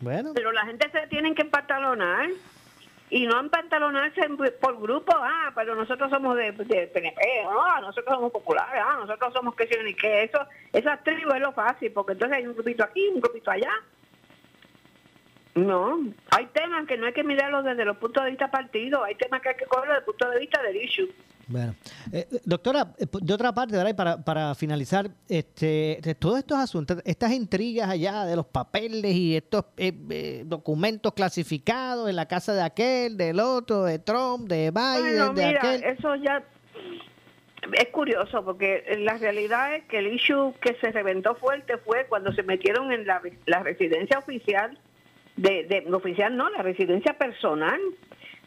[0.00, 0.32] Bueno.
[0.34, 2.28] Pero la gente se tiene que empantalonar
[3.10, 4.20] y no empantalonarse
[4.60, 5.12] por grupo.
[5.16, 9.94] Ah, pero nosotros somos de, PNP, ah, nosotros somos populares, ah, nosotros somos que ni
[9.94, 10.38] que eso.
[10.72, 13.72] Esa tribu es lo fácil, porque entonces hay un grupito aquí, un grupito allá.
[15.56, 15.98] No,
[16.30, 19.40] hay temas que no hay que mirarlos desde los puntos de vista partido, hay temas
[19.40, 21.08] que hay que cogerlos desde el punto de vista del issue.
[21.48, 21.74] Bueno,
[22.12, 23.96] eh, doctora, eh, de otra parte, ¿verdad?
[23.96, 29.34] Para, para finalizar, este, de todos estos asuntos, estas intrigas allá de los papeles y
[29.34, 35.34] estos eh, documentos clasificados en la casa de aquel, del otro, de Trump, de Biden,
[35.34, 35.84] de aquel.
[35.84, 36.44] Eso ya
[37.72, 42.30] es curioso porque la realidad es que el issue que se reventó fuerte fue cuando
[42.32, 44.78] se metieron en la, la residencia oficial
[45.36, 47.80] de, de oficial, no, la residencia personal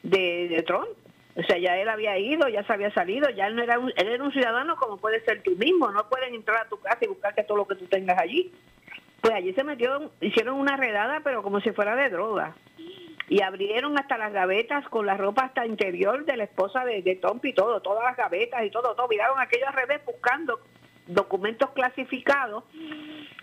[0.03, 0.87] de, de, Trump.
[1.35, 3.91] O sea, ya él había ido, ya se había salido, ya él no era un,
[3.95, 6.99] él era un ciudadano como puede ser tú mismo, no pueden entrar a tu casa
[7.01, 8.51] y buscarte todo lo que tú tengas allí.
[9.21, 12.55] Pues allí se metió, hicieron una redada, pero como si fuera de droga.
[13.27, 17.15] Y abrieron hasta las gavetas con la ropa hasta interior de la esposa de, de
[17.17, 19.07] Trump y todo, todas las gavetas y todo, todo.
[19.07, 20.59] Miraron aquello al revés buscando
[21.09, 22.63] documentos clasificados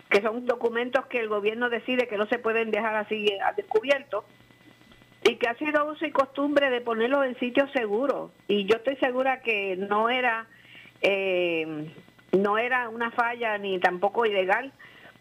[0.09, 4.23] que son documentos que el gobierno decide que no se pueden dejar así al descubierto
[5.23, 8.31] y que ha sido uso y costumbre de ponerlos en sitios seguros.
[8.47, 10.47] Y yo estoy segura que no era
[11.01, 11.91] eh,
[12.31, 14.71] no era una falla ni tampoco ilegal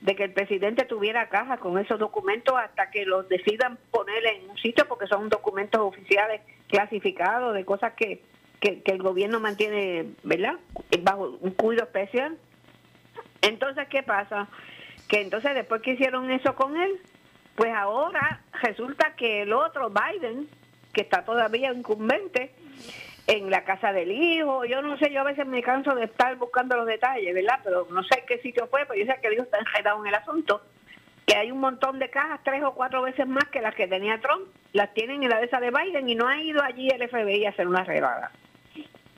[0.00, 4.50] de que el presidente tuviera caja con esos documentos hasta que los decidan poner en
[4.50, 8.22] un sitio porque son documentos oficiales clasificados de cosas que,
[8.60, 10.54] que, que el gobierno mantiene, ¿verdad?
[11.02, 12.36] Bajo un cuidado especial.
[13.42, 14.48] Entonces, ¿qué pasa?
[15.08, 17.00] que entonces después que hicieron eso con él,
[17.54, 20.48] pues ahora resulta que el otro, Biden,
[20.92, 22.52] que está todavía incumbente
[23.26, 26.36] en la casa del hijo, yo no sé, yo a veces me canso de estar
[26.36, 27.60] buscando los detalles, ¿verdad?
[27.64, 30.08] Pero no sé qué sitio fue, pero yo sé que el hijo está enredado en
[30.08, 30.62] el asunto,
[31.24, 34.20] que hay un montón de cajas, tres o cuatro veces más que las que tenía
[34.20, 37.08] Trump, las tienen en la de esa de Biden y no ha ido allí el
[37.08, 38.30] FBI a hacer una redada.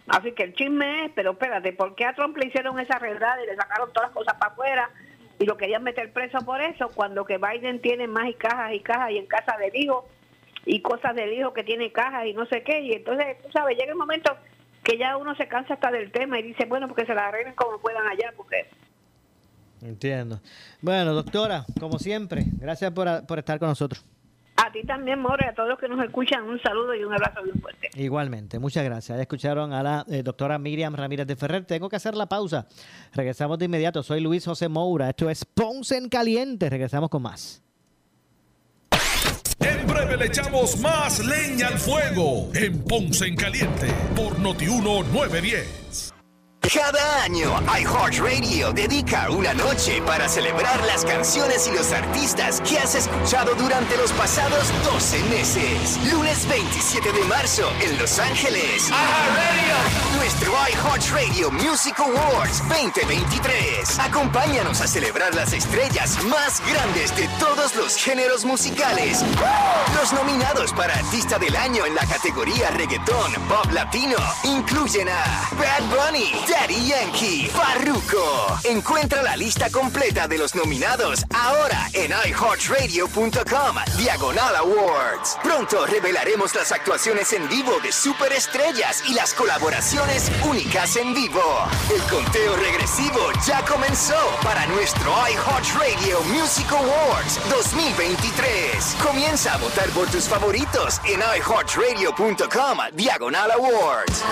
[0.09, 3.43] Así que el chisme es, pero espérate, ¿por qué a Trump le hicieron esa redada
[3.43, 4.91] y le sacaron todas las cosas para afuera?
[5.39, 8.81] y lo querían meter preso por eso, cuando que Biden tiene más y cajas y
[8.81, 10.09] cajas y en casa del hijo
[10.67, 13.77] y cosas del hijo que tiene cajas y no sé qué, y entonces, tú sabes,
[13.79, 14.37] llega el momento
[14.83, 17.55] que ya uno se cansa hasta del tema y dice, bueno, porque se la arreglen
[17.55, 18.67] como puedan allá, porque...
[19.81, 20.41] Entiendo.
[20.81, 24.05] Bueno, doctora, como siempre, gracias por, por estar con nosotros.
[24.61, 27.45] A ti también, More, a todos los que nos escuchan, un saludo y un abrazo
[27.45, 27.91] bien fuerte.
[27.95, 29.17] Igualmente, muchas gracias.
[29.17, 31.65] Ya escucharon a la eh, doctora Miriam Ramírez de Ferrer.
[31.65, 32.67] Tengo que hacer la pausa.
[33.15, 34.03] Regresamos de inmediato.
[34.03, 35.11] Soy Luis José Moura.
[35.11, 36.69] Esto es Ponce en Caliente.
[36.69, 37.63] Regresamos con más.
[39.61, 46.08] En breve le echamos más leña al fuego en Ponce en Caliente por Notiuno 910.
[46.61, 52.95] Cada año, iHeartRadio dedica una noche para celebrar las canciones y los artistas que has
[52.95, 55.99] escuchado durante los pasados 12 meses.
[56.13, 58.91] Lunes 27 de marzo en Los Ángeles.
[58.91, 60.17] iHeartRadio.
[60.17, 63.99] Nuestro iHeartRadio Music Awards 2023.
[64.01, 69.25] Acompáñanos a celebrar las estrellas más grandes de todos los géneros musicales.
[69.99, 75.85] Los nominados para Artista del Año en la categoría Reggaetón, Pop Latino incluyen a Bad
[75.89, 78.59] Bunny, Daddy Yankee, Farruko.
[78.65, 85.37] Encuentra la lista completa de los nominados ahora en iHeartRadio.com, Diagonal Awards.
[85.43, 91.69] Pronto revelaremos las actuaciones en vivo de superestrellas y las colaboraciones únicas en vivo.
[91.95, 98.97] El conteo regresivo ya comenzó para nuestro iHeartRadio Music Awards 2023.
[99.07, 104.25] Comienza a votar por tus favoritos en iHeartRadio.com, Diagonal Awards.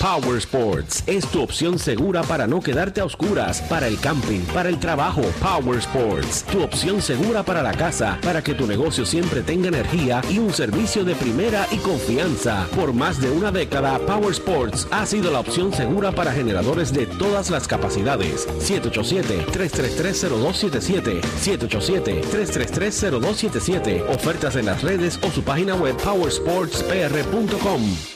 [0.00, 4.68] Power Sports es tu opción segura para no quedarte a oscuras, para el camping, para
[4.68, 5.22] el trabajo.
[5.40, 10.20] Power Sports, tu opción segura para la casa, para que tu negocio siempre tenga energía
[10.28, 12.66] y un servicio de primera y confianza.
[12.76, 17.06] Por más de una década, Power Sports ha sido la opción segura para generadores de
[17.06, 18.46] todas las capacidades.
[18.60, 21.22] 787-333-0277.
[21.22, 24.14] 787-333-0277.
[24.14, 28.15] Ofertas en las redes o su página web powersportspr.com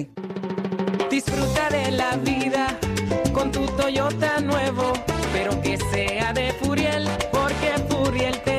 [0.01, 1.09] 1129.
[1.09, 2.79] Disfruta de la vida
[3.33, 4.93] con tu Toyota nuevo,
[5.33, 8.50] pero que sea de Furiel, porque Furiel te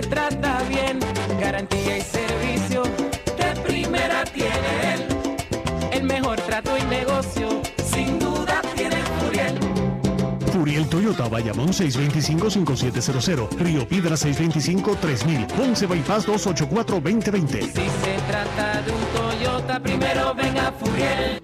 [10.89, 17.61] Toyota, Bayamón 625-5700, Río Piedra 625-3000, Ponce Bypass 284-2020.
[17.61, 21.43] Si se trata de un Toyota, primero venga Furiel.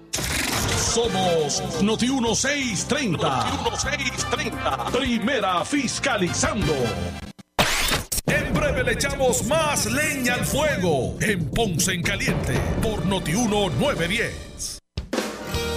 [0.93, 3.27] Somos Noti 1630.
[3.27, 4.85] Noti 1630.
[4.91, 6.73] Primera fiscalizando.
[8.25, 14.78] En breve le echamos más leña al fuego en Ponce en Caliente por Noti 1910.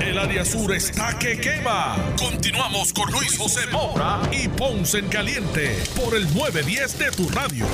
[0.00, 1.96] El área sur está que quema.
[2.18, 7.66] Continuamos con Luis José Moura y Ponce en Caliente por el 910 de tu radio.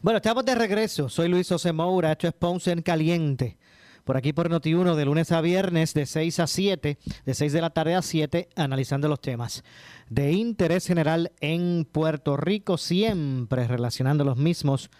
[0.00, 1.08] Bueno, estamos de regreso.
[1.08, 2.12] Soy Luis José Moura.
[2.12, 3.58] Esto es Ponce en Caliente.
[4.04, 7.60] Por aquí por Noti1 de lunes a viernes de 6 a 7, de 6 de
[7.60, 9.62] la tarde a 7, analizando los temas
[10.08, 14.90] de interés general en Puerto Rico, siempre relacionando los mismos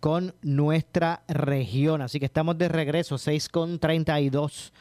[0.00, 2.02] con nuestra región.
[2.02, 4.72] Así que estamos de regreso, 6 con 32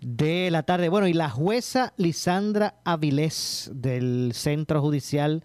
[0.00, 0.88] de la tarde.
[0.88, 5.44] Bueno, y la jueza Lisandra Avilés del Centro Judicial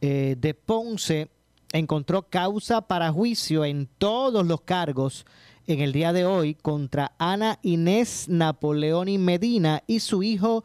[0.00, 1.28] eh, de Ponce
[1.72, 5.26] encontró causa para juicio en todos los cargos
[5.66, 10.64] en el día de hoy contra Ana Inés Napoleoni Medina y su hijo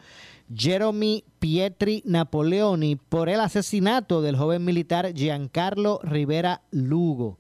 [0.54, 7.40] Jeremy Pietri Napoleoni por el asesinato del joven militar Giancarlo Rivera Lugo.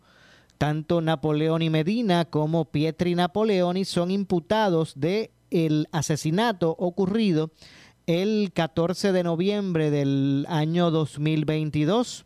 [0.58, 7.52] Tanto Napoleoni Medina como Pietri Napoleoni son imputados de el asesinato ocurrido
[8.08, 12.26] el 14 de noviembre del año 2022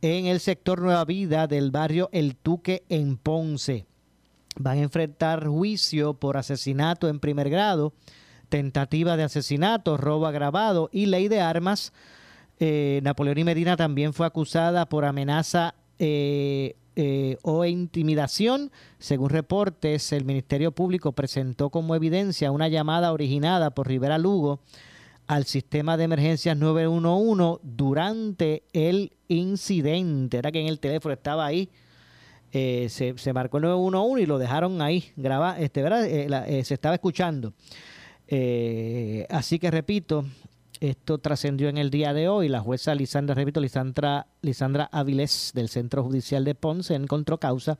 [0.00, 3.86] en el sector Nueva Vida del barrio El Tuque en Ponce.
[4.56, 7.92] Van a enfrentar juicio por asesinato en primer grado,
[8.48, 11.92] tentativa de asesinato, robo agravado y ley de armas.
[12.60, 18.72] Eh, Napoleón y Medina también fue acusada por amenaza eh, eh, o intimidación.
[18.98, 24.58] Según reportes, el Ministerio Público presentó como evidencia una llamada originada por Rivera Lugo
[25.28, 30.38] al sistema de emergencias 911 durante el incidente.
[30.38, 31.68] Era que en el teléfono estaba ahí.
[32.50, 36.04] Eh, se, marcó el 911 y lo dejaron ahí grabar, este, ¿verdad?
[36.04, 37.52] Eh, se estaba escuchando.
[39.28, 40.24] así que repito,
[40.80, 42.48] esto trascendió en el día de hoy.
[42.48, 47.78] La jueza Lisandra, repito, Lisandra, Lisandra Avilés del Centro Judicial de Ponce encontró causa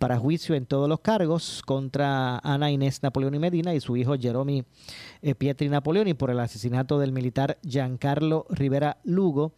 [0.00, 4.16] para juicio en todos los cargos contra Ana Inés Napoleón y Medina y su hijo
[4.18, 4.64] Jeromy
[5.20, 9.52] eh, Pietri Napoleón y por el asesinato del militar Giancarlo Rivera Lugo.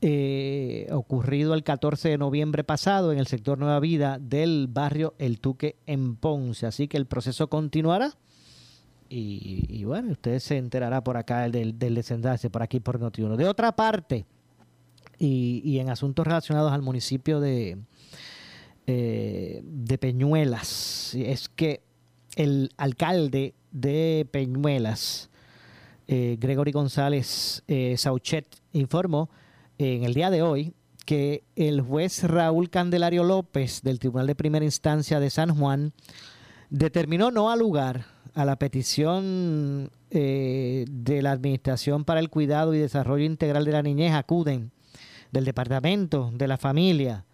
[0.00, 5.40] Eh, ocurrido el 14 de noviembre pasado en el sector Nueva Vida del barrio El
[5.40, 6.66] Tuque en Ponce.
[6.66, 8.16] Así que el proceso continuará.
[9.10, 13.36] Y, bueno, usted se enterará por acá del, del desenlace, por aquí por Notiuno.
[13.36, 14.26] De otra parte,
[15.18, 17.78] y, en asuntos relacionados al municipio de,
[18.86, 21.14] eh, de Peñuelas.
[21.14, 21.82] Es que
[22.36, 25.30] el alcalde de Peñuelas,
[26.06, 29.28] eh, Gregory González eh, Sauchet, informó
[29.78, 34.64] en el día de hoy que el juez Raúl Candelario López del Tribunal de Primera
[34.64, 35.92] Instancia de San Juan
[36.70, 38.04] determinó no alugar
[38.38, 44.12] a la petición de la Administración para el Cuidado y Desarrollo Integral de la Niñez,
[44.12, 44.70] acuden
[45.32, 47.24] del Departamento de la Familia,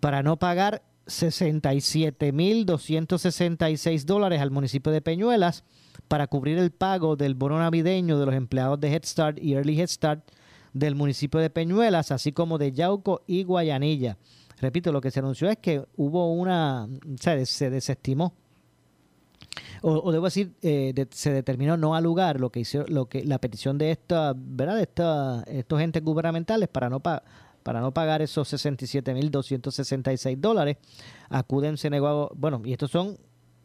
[0.00, 5.62] para no pagar 67.266 dólares al municipio de Peñuelas
[6.08, 9.80] para cubrir el pago del bono navideño de los empleados de Head Start y Early
[9.80, 10.28] Head Start
[10.72, 14.18] del municipio de Peñuelas, así como de Yauco y Guayanilla.
[14.60, 18.34] Repito, lo que se anunció es que hubo una, se desestimó
[19.82, 23.78] o, debo decir, eh, se determinó no alugar lo que hizo, lo que la petición
[23.78, 24.76] de esta, ¿verdad?
[24.76, 27.24] De esta, estos entes gubernamentales para no pagar
[27.62, 30.78] para no pagar esos 67.266 dólares,
[31.28, 33.18] acuden se negó, bueno, y estos son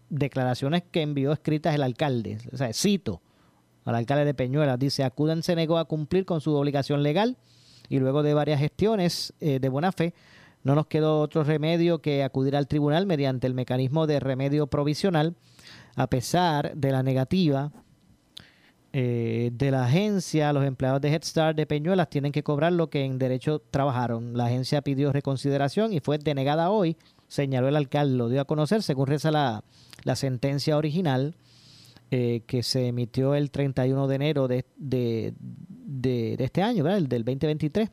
[0.09, 3.21] declaraciones que envió escritas el alcalde, o sea, cito
[3.85, 7.37] al alcalde de Peñuelas, dice, acuden se negó a cumplir con su obligación legal
[7.89, 10.13] y luego de varias gestiones eh, de buena fe,
[10.63, 15.35] no nos quedó otro remedio que acudir al tribunal mediante el mecanismo de remedio provisional,
[15.97, 17.71] a pesar de la negativa
[18.93, 22.89] eh, de la agencia, los empleados de Head Start de Peñuelas tienen que cobrar lo
[22.89, 24.37] que en derecho trabajaron.
[24.37, 28.83] La agencia pidió reconsideración y fue denegada hoy, señaló el alcalde, lo dio a conocer,
[28.83, 29.63] según reza la,
[30.15, 31.35] sentencia original
[32.11, 36.99] eh, que se emitió el 31 de enero de, de, de, este año, ¿verdad?
[36.99, 37.89] el del 2023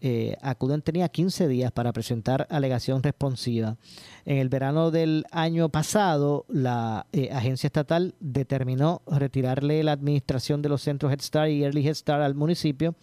[0.00, 3.76] eh, Acuden tenía 15 días para presentar alegación responsiva.
[4.24, 10.68] En el verano del año pasado, la eh, agencia estatal determinó retirarle la administración de
[10.68, 12.94] los centros Head Start y Early Head Start al municipio,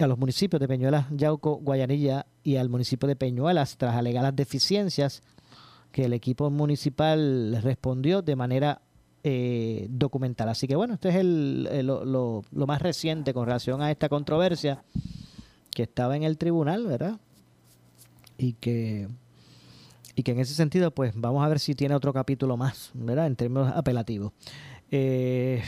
[0.00, 5.22] a los municipios de Peñuelas, Yauco, Guayanilla y al municipio de Peñuelas, tras alegar deficiencias
[5.92, 8.82] que el equipo municipal respondió de manera
[9.24, 10.48] eh, documental.
[10.48, 14.82] Así que bueno, este es el, lo más reciente con relación a esta controversia
[15.74, 17.18] que estaba en el tribunal, ¿verdad?
[18.38, 19.08] Y que,
[20.14, 23.26] y que en ese sentido, pues vamos a ver si tiene otro capítulo más, ¿verdad?
[23.26, 24.32] En términos apelativos.
[24.90, 25.62] Eh,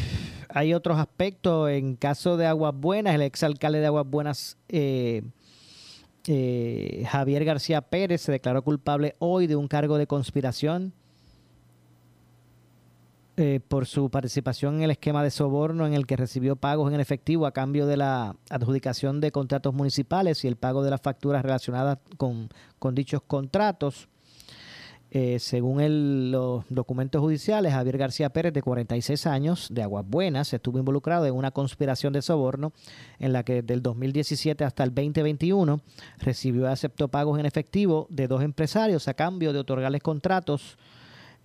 [0.51, 1.71] hay otros aspectos.
[1.71, 5.23] En caso de Aguas Buenas, el exalcalde de Aguas Buenas, eh,
[6.27, 10.93] eh, Javier García Pérez, se declaró culpable hoy de un cargo de conspiración
[13.37, 17.01] eh, por su participación en el esquema de soborno en el que recibió pagos en
[17.01, 21.43] efectivo a cambio de la adjudicación de contratos municipales y el pago de las facturas
[21.43, 22.49] relacionadas con,
[22.93, 24.09] dichos contratos.
[25.11, 30.79] Eh, según los documentos judiciales, Javier García Pérez, de 46 años, de Aguas Buenas, estuvo
[30.79, 32.73] involucrado en una conspiración de soborno
[33.19, 35.81] en la que del 2017 hasta el 2021
[36.19, 40.79] recibió y aceptó pagos en efectivo de dos empresarios a cambio de otorgarles contratos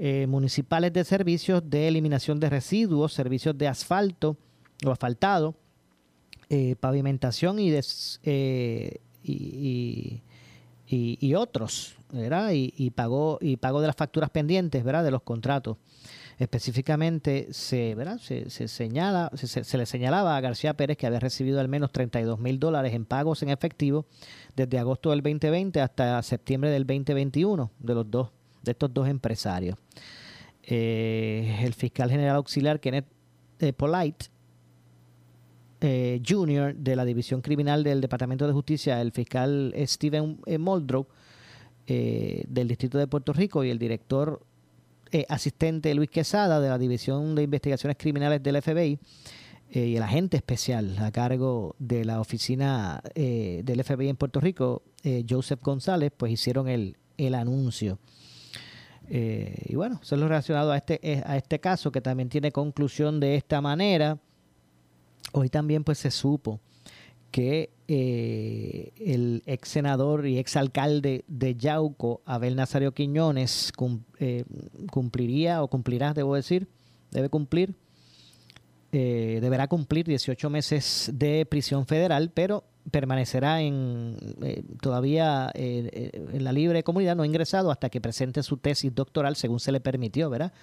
[0.02, 4.38] eh, municipales de servicios de eliminación de residuos, servicios de asfalto
[4.86, 5.56] o asfaltado,
[6.50, 7.74] eh, pavimentación y,
[8.24, 10.24] eh, y,
[10.88, 12.52] y, otros, ¿verdad?
[12.54, 15.04] Y, pagó y pago de las facturas pendientes, ¿verdad?
[15.04, 15.76] De los contratos.
[16.38, 18.20] Específicamente se, ¿verdad?
[18.20, 22.58] se, señala, se, le señalaba a García Pérez que había recibido al menos 32 mil
[22.58, 24.06] dólares en pagos en efectivo
[24.56, 29.78] desde agosto del 2020 hasta septiembre del 2021 de los dos de estos dos empresarios.
[30.64, 33.08] Eh, el fiscal general auxiliar Kenneth
[33.60, 34.28] eh, Polite
[35.82, 36.76] eh, Jr.
[36.76, 41.08] de la División Criminal del Departamento de Justicia, el fiscal Steven Moldrow
[41.88, 44.46] del Distrito de Puerto Rico y el director
[45.28, 49.00] asistente Luis Quesada de la División de Investigaciones Criminales del FBI
[49.72, 54.84] y el agente especial a cargo de la oficina del FBI en Puerto Rico,
[55.28, 57.98] Joseph González, pues hicieron el, el anuncio.
[59.10, 62.30] Eh, y bueno, eso es lo relacionado a este, eh, a este caso que también
[62.30, 64.20] tiene conclusión de esta manera.
[65.34, 66.60] Hoy también pues se supo
[67.32, 73.72] que eh, el ex senador y ex alcalde de Yauco, Abel Nazario Quiñones,
[74.92, 76.68] cumpliría o cumplirá, debo decir,
[77.12, 77.76] debe cumplir,
[78.92, 86.44] deberá cumplir 18 meses de prisión federal, pero permanecerá en eh, todavía eh, eh, en
[86.44, 89.80] la libre comunidad, no ha ingresado hasta que presente su tesis doctoral, según se le
[89.80, 90.54] permitió, ¿verdad?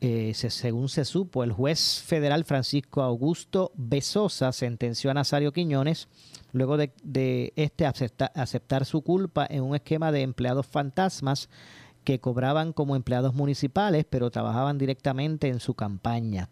[0.00, 6.08] según se supo, el juez federal Francisco Augusto Besosa sentenció a Nazario Quiñones
[6.52, 11.50] luego de, de este aceptar su culpa en un esquema de empleados fantasmas
[12.02, 16.48] que cobraban como empleados municipales, pero trabajaban directamente en su campaña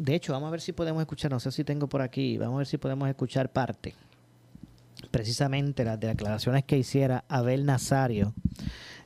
[0.00, 2.54] de hecho, vamos a ver si podemos escuchar, no sé si tengo por aquí, vamos
[2.54, 3.94] a ver si podemos escuchar parte,
[5.10, 8.32] precisamente las declaraciones que hiciera Abel Nazario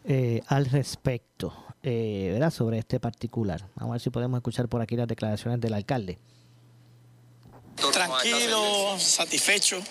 [0.05, 2.53] eh, al respecto, eh, ¿verdad?
[2.53, 3.66] Sobre este particular.
[3.74, 6.16] Vamos a ver si podemos escuchar por aquí las declaraciones del alcalde.
[7.92, 9.82] Tranquilo, satisfecho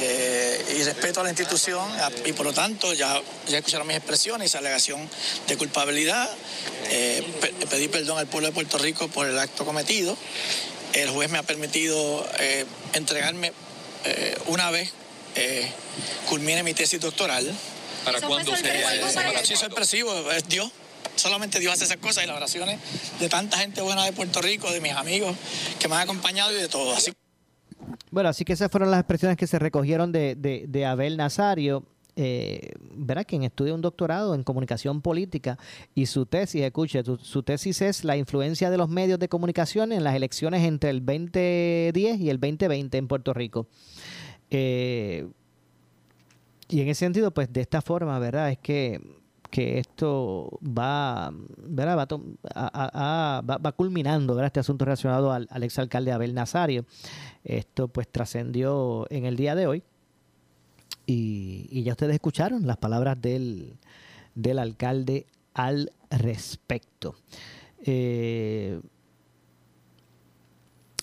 [0.00, 1.90] eh, y respeto a la institución
[2.24, 5.08] y por lo tanto ya, ya escucharon mis expresiones, esa alegación
[5.48, 6.28] de culpabilidad.
[6.90, 7.24] Eh,
[7.68, 10.16] pedí perdón al pueblo de Puerto Rico por el acto cometido.
[10.92, 13.52] El juez me ha permitido eh, entregarme
[14.46, 14.90] una vez
[16.28, 17.46] culmine mi tesis doctoral.
[18.04, 20.70] ¿Para cuándo se Sí, soy expresivo, es Dios.
[21.16, 22.78] Solamente Dios hace esas cosas y las oraciones
[23.18, 25.36] de tanta gente buena de Puerto Rico, de mis amigos
[25.78, 26.94] que me han acompañado y de todo.
[26.94, 27.12] Así
[28.10, 31.84] bueno, así que esas fueron las expresiones que se recogieron de, de, Abel Nazario.
[32.20, 35.56] Eh, verá quien estudia un doctorado en comunicación política
[35.94, 40.02] y su tesis, escuche, su, tesis es la influencia de los medios de comunicación en
[40.02, 43.68] las elecciones entre el 2010 y el 2020 en Puerto Rico.
[44.50, 45.28] Eh,
[46.68, 48.50] y en ese sentido, pues de esta forma, ¿verdad?
[48.50, 49.00] Es que
[49.50, 52.06] que esto va, ¿verdad?
[52.06, 54.48] Va, va, culminando ¿verdad?
[54.48, 56.84] este asunto relacionado al, al exalcalde Abel Nazario.
[57.48, 59.82] Esto pues trascendió en el día de hoy
[61.06, 63.78] y, ya ustedes escucharon las palabras del,
[64.34, 67.16] del alcalde al respecto.
[67.84, 68.78] Eh,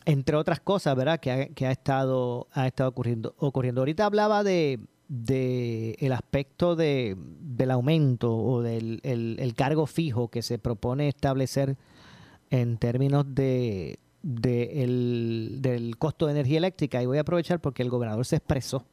[0.05, 1.19] entre otras cosas, ¿verdad?
[1.19, 3.81] Que ha, que ha estado, ha estado ocurriendo, ocurriendo.
[3.81, 10.43] Ahorita hablaba de, de el aspecto de, del aumento o del el, cargo fijo que
[10.43, 11.77] se propone establecer
[12.51, 17.89] en términos de, el, del costo de energía eléctrica y voy a aprovechar porque el
[17.89, 18.85] gobernador se expresó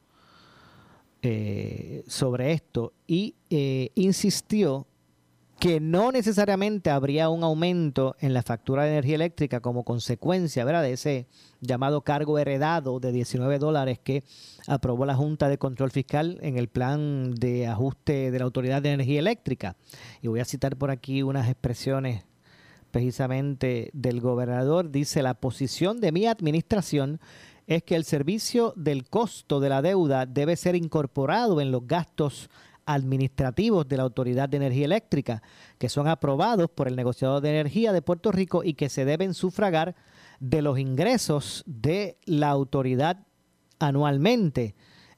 [1.23, 4.87] eh, sobre esto y eh, insistió
[5.63, 10.93] que no necesariamente habría un aumento en la factura de energía eléctrica como consecuencia de
[10.93, 11.29] ese
[11.61, 14.25] llamado cargo heredado de 19 dólares que
[14.67, 18.91] aprobó la Junta de Control Fiscal en el plan de ajuste de la Autoridad de
[18.91, 19.77] Energía Eléctrica.
[20.21, 22.25] Y voy a citar por aquí unas expresiones
[22.93, 24.93] precisamente del gobernador.
[24.93, 27.19] Dice, la posición de mi administración
[27.67, 32.51] es que el servicio del costo de la deuda debe ser incorporado en los gastos
[32.87, 35.43] administrativos de la Autoridad de Energía Eléctrica,
[35.79, 39.35] que son aprobados por el negociador de energía de Puerto Rico y que se deben
[39.35, 39.95] sufragar
[40.41, 43.27] de los ingresos de la autoridad
[43.79, 44.75] anualmente.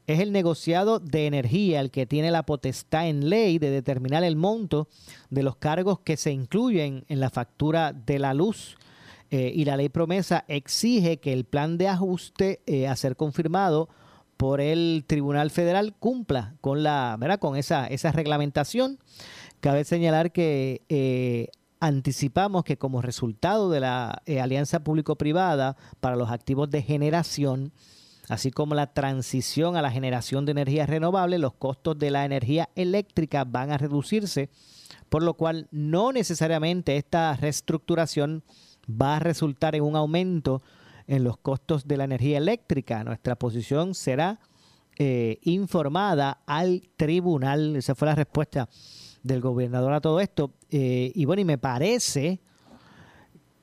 [0.06, 4.36] Es el negociado de energía el que tiene la potestad en ley de determinar el
[4.36, 4.88] monto
[5.30, 8.76] de los cargos que se incluyen en la factura de la luz.
[9.30, 13.88] Eh, y la ley promesa exige que el plan de ajuste eh, a ser confirmado
[14.36, 17.38] por el Tribunal Federal cumpla con la, ¿verdad?
[17.38, 18.98] con esa, reglamentación.
[19.60, 21.48] Cabe señalar que eh,
[21.80, 27.72] anticipamos que como resultado de la alianza público-privada para los activos de generación,
[28.28, 32.70] así como la transición a la generación de energía renovable, los costos de la energía
[32.74, 34.50] eléctrica van a reducirse,
[35.08, 38.42] por lo cual no necesariamente esta reestructuración
[38.90, 40.62] va a resultar en un aumento
[41.06, 43.04] en los costos de la energía eléctrica.
[43.04, 44.40] Nuestra posición será
[44.98, 47.76] eh, informada al tribunal.
[47.76, 48.68] Esa fue la respuesta
[49.22, 50.54] del gobernador a todo esto.
[50.70, 52.40] Eh, y bueno, y me parece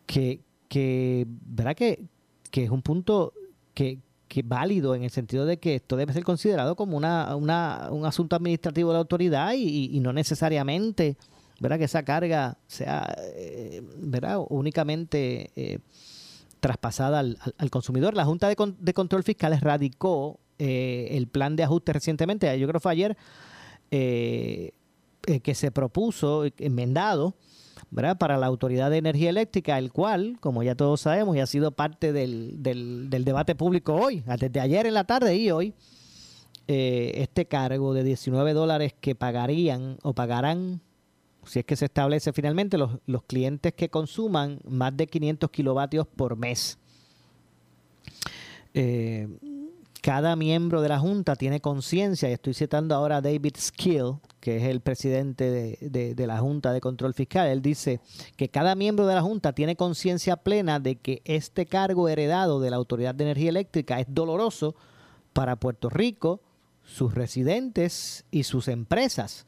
[0.05, 1.75] que, que ¿verdad?
[1.75, 2.05] Que,
[2.51, 3.33] que es un punto
[3.73, 3.99] que,
[4.31, 8.05] que válido en el sentido de que esto debe ser considerado como una, una un
[8.05, 11.17] asunto administrativo de la autoridad y, no necesariamente
[11.59, 11.77] ¿verdad?
[11.77, 14.39] que esa carga sea eh, ¿verdad?
[14.47, 15.79] únicamente eh,
[16.61, 18.15] traspasada al, consumidor.
[18.15, 22.79] La Junta de, de Control Fiscal radicó eh, el plan de ajuste recientemente, yo creo
[22.79, 23.17] que fue ayer,
[23.89, 27.35] que se propuso, enmendado,
[27.91, 31.71] para la Autoridad de Energía Eléctrica, el cual, como ya todos sabemos, ya ha sido
[31.71, 35.73] parte del, del, debate público hoy, desde ayer en la tarde y hoy,
[36.67, 40.79] eh, este cargo de 19 dólares que pagarían o pagarán,
[41.45, 46.07] si es que se establece finalmente, los, los clientes que consuman más de 500 kilovatios
[46.07, 46.77] por mes.
[48.73, 49.27] Eh,
[50.01, 54.57] cada miembro de la Junta tiene conciencia, y estoy citando ahora a David Skill, que
[54.57, 58.01] es el presidente de, la Junta de Control Fiscal, él dice
[58.35, 62.71] que cada miembro de la Junta tiene conciencia plena de que este cargo heredado de
[62.71, 64.75] la Autoridad de Energía Eléctrica es doloroso
[65.33, 66.41] para Puerto Rico,
[66.83, 69.45] sus residentes y sus empresas.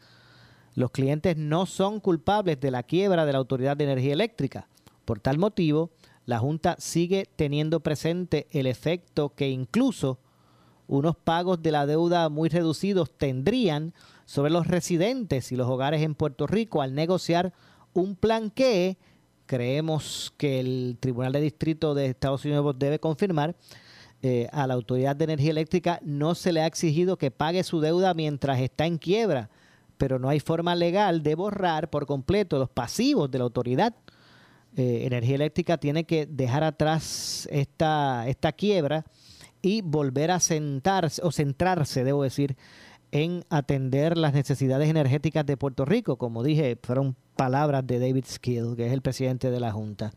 [0.75, 4.67] Los clientes no son culpables de la quiebra de la Autoridad de Energía Eléctrica.
[5.05, 5.89] Por tal motivo,
[6.27, 10.19] la Junta sigue teniendo presente el efecto que incluso
[10.87, 13.93] unos pagos de la deuda muy reducidos tendrían
[14.25, 17.53] sobre los residentes y los hogares en Puerto Rico al negociar
[17.93, 18.97] un plan que
[19.45, 23.55] creemos que el Tribunal de Distrito de Estados Unidos debe confirmar.
[24.25, 27.81] Eh, a la Autoridad de Energía Eléctrica no se le ha exigido que pague su
[27.81, 29.49] deuda mientras está en quiebra,
[29.97, 33.93] pero no hay forma legal de borrar por completo los pasivos de la autoridad.
[34.77, 39.03] Eh, Energía Eléctrica tiene que dejar atrás esta, esta quiebra
[39.63, 42.55] y volver a sentarse o centrarse, debo decir,
[43.11, 46.17] en atender las necesidades energéticas de Puerto Rico.
[46.17, 50.13] Como dije, fueron palabras de David Skill, que es el presidente de la Junta.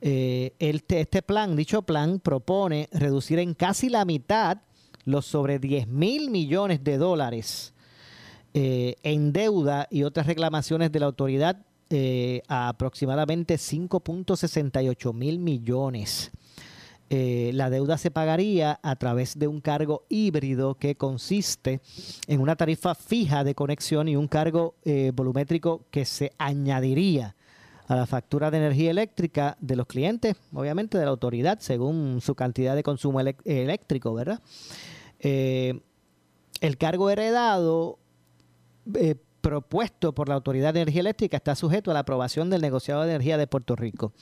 [0.00, 4.58] Eh, este plan, dicho plan, propone reducir en casi la mitad
[5.04, 7.72] los sobre 10 mil millones de dólares
[8.52, 16.32] eh, en deuda y otras reclamaciones de la autoridad eh, a aproximadamente 5.68 mil millones.
[17.08, 21.80] Eh, la deuda se pagaría a través de un cargo híbrido que consiste
[22.26, 27.36] en una tarifa fija de conexión y un cargo eh, volumétrico que se añadiría
[27.86, 32.34] a la factura de energía eléctrica de los clientes, obviamente de la autoridad, según su
[32.34, 34.40] cantidad de consumo eléctrico, ¿verdad?
[35.20, 35.80] Eh,
[36.60, 38.00] el cargo heredado
[39.46, 43.10] propuesto por la Autoridad de Energía Eléctrica está sujeto a la aprobación del negociado de
[43.10, 44.12] energía de Puerto Rico.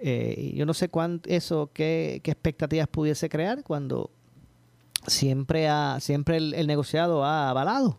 [0.00, 4.10] Eh, yo no sé cuánto eso, qué, expectativas pudiese crear cuando
[5.06, 7.98] siempre, ha, siempre el, negociado ha avalado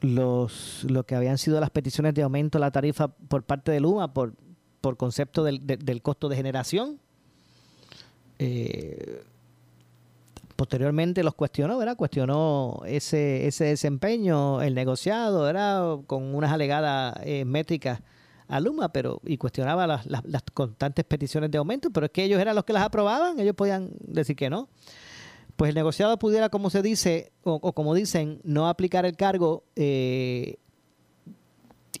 [0.00, 3.80] los, lo que habían sido las peticiones de aumento de la tarifa por parte de
[3.80, 4.34] Luma por,
[4.80, 6.98] por concepto del, del costo de generación.
[8.38, 9.22] Eh,
[10.56, 11.96] posteriormente los cuestionó, ¿verdad?
[11.96, 16.00] Cuestionó ese, ese desempeño, el negociado, ¿verdad?
[16.06, 18.00] Con unas alegadas eh, métricas
[18.48, 22.54] a Luma, pero y cuestionaba las, constantes peticiones de aumento, pero es que ellos eran
[22.54, 24.68] los que las aprobaban, ellos podían decir que no.
[25.56, 30.56] Pues el negociado pudiera, como se dice, o, como dicen, no aplicar el cargo eh,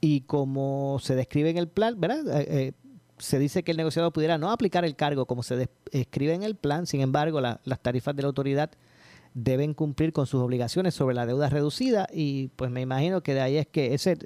[0.00, 2.40] y como se describe en el plan, ¿verdad?
[2.40, 2.72] Eh, eh,
[3.18, 6.56] se dice que el negociado pudiera no aplicar el cargo como se describe en el
[6.56, 8.70] plan, sin embargo, las tarifas de la autoridad
[9.34, 13.40] deben cumplir con sus obligaciones sobre la deuda reducida y pues me imagino que de
[13.40, 14.16] ahí es que ese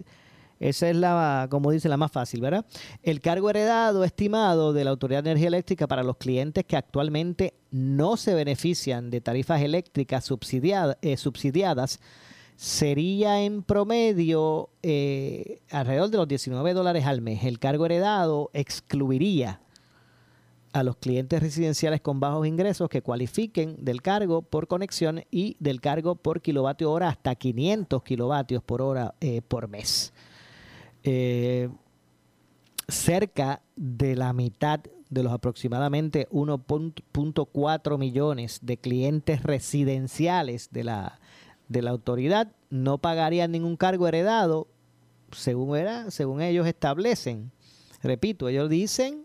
[0.61, 2.67] esa es la, como dice, la más fácil, ¿verdad?
[3.03, 7.55] El cargo heredado estimado de la Autoridad de Energía Eléctrica para los clientes que actualmente
[7.71, 12.01] no se benefician de tarifas eléctricas eh, subsidiadas
[12.57, 17.45] sería en promedio eh, alrededor de los 19 dólares al mes.
[17.45, 19.61] El cargo heredado excluiría
[20.73, 25.81] a los clientes residenciales con bajos ingresos que cualifiquen del cargo por conexión y del
[25.81, 30.13] cargo por kilovatio hora hasta 500 kilovatios por hora eh, por mes.
[31.05, 31.69] Eh,
[32.89, 34.81] cerca de la mitad
[35.11, 41.21] de los aproximadamente 1.4 millones de clientes residenciales de la,
[41.69, 44.69] de la autoridad no pagarían ningún cargo heredado,
[45.33, 45.79] según,
[46.11, 47.51] según ellos establecen.
[48.03, 49.25] Repito, ellos dicen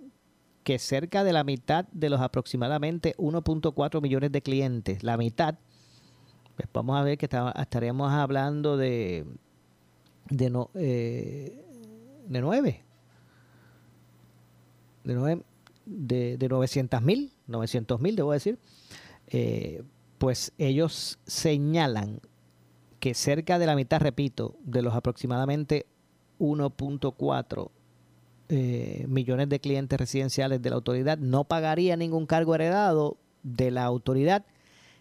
[0.64, 5.56] que cerca de la mitad de los aproximadamente 1.4 millones de clientes, la mitad,
[6.56, 9.26] pues vamos a ver que estaríamos hablando de,
[10.34, 11.64] de, no, eh,
[12.28, 12.84] de 9.
[15.04, 15.44] De, 9,
[15.86, 18.58] de, de 900 mil, 900 mil, debo decir.
[19.28, 19.84] Eh,
[20.18, 22.20] pues ellos señalan
[23.00, 25.86] que cerca de la mitad, repito, de los aproximadamente
[26.40, 27.70] 1.4
[28.50, 33.84] eh, millones de clientes residenciales de la autoridad no pagaría ningún cargo heredado de la
[33.84, 34.46] autoridad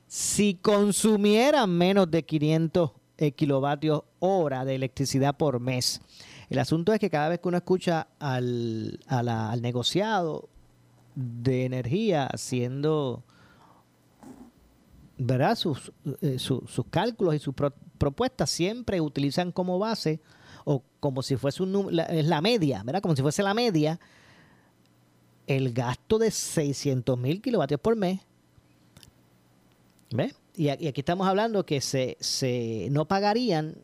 [0.06, 2.92] si consumieran menos de 500
[3.30, 6.00] kilovatios hora de electricidad por mes.
[6.50, 10.48] El asunto es que cada vez que uno escucha al, al negociado
[11.14, 13.22] de energía haciendo
[15.24, 15.54] ¿verdad?
[15.56, 17.54] Sus, eh, sus cálculos y sus
[17.98, 20.20] propuestas siempre utilizan como base
[20.64, 23.02] o como si fuese un, la, la media, ¿verdad?
[23.02, 24.00] Como si fuese la media,
[25.46, 28.20] el gasto de 600 mil kilovatios por mes.
[30.10, 30.34] ¿Ves?
[30.54, 33.76] Y, aquí estamos hablando que se, se no pagarían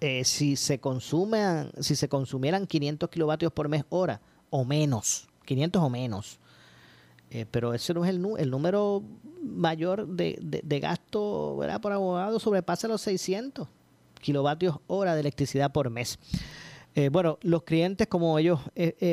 [0.00, 4.20] eh, si se consumen, si se consumieran 500 kilovatios por mes hora
[4.50, 6.38] o menos, 500 o menos.
[7.30, 9.02] Eh, pero ese no es el, el número
[9.42, 11.80] mayor de, de, gasto ¿verdad?
[11.80, 13.68] por abogado, sobrepasa los 600
[14.20, 16.18] kilovatios hora de electricidad por mes.
[16.94, 18.60] Eh, bueno, los clientes, como ellos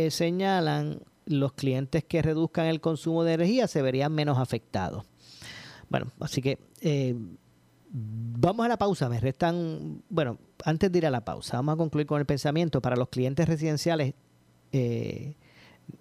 [0.10, 5.06] señalan, los clientes que reduzcan el consumo de energía se verían menos afectados.
[5.94, 6.58] Bueno, así que
[7.92, 9.08] vamos a la pausa.
[9.10, 12.82] Me restan, bueno, antes de ir a la pausa, vamos a concluir con el pensamiento.
[12.82, 14.16] Para los clientes residenciales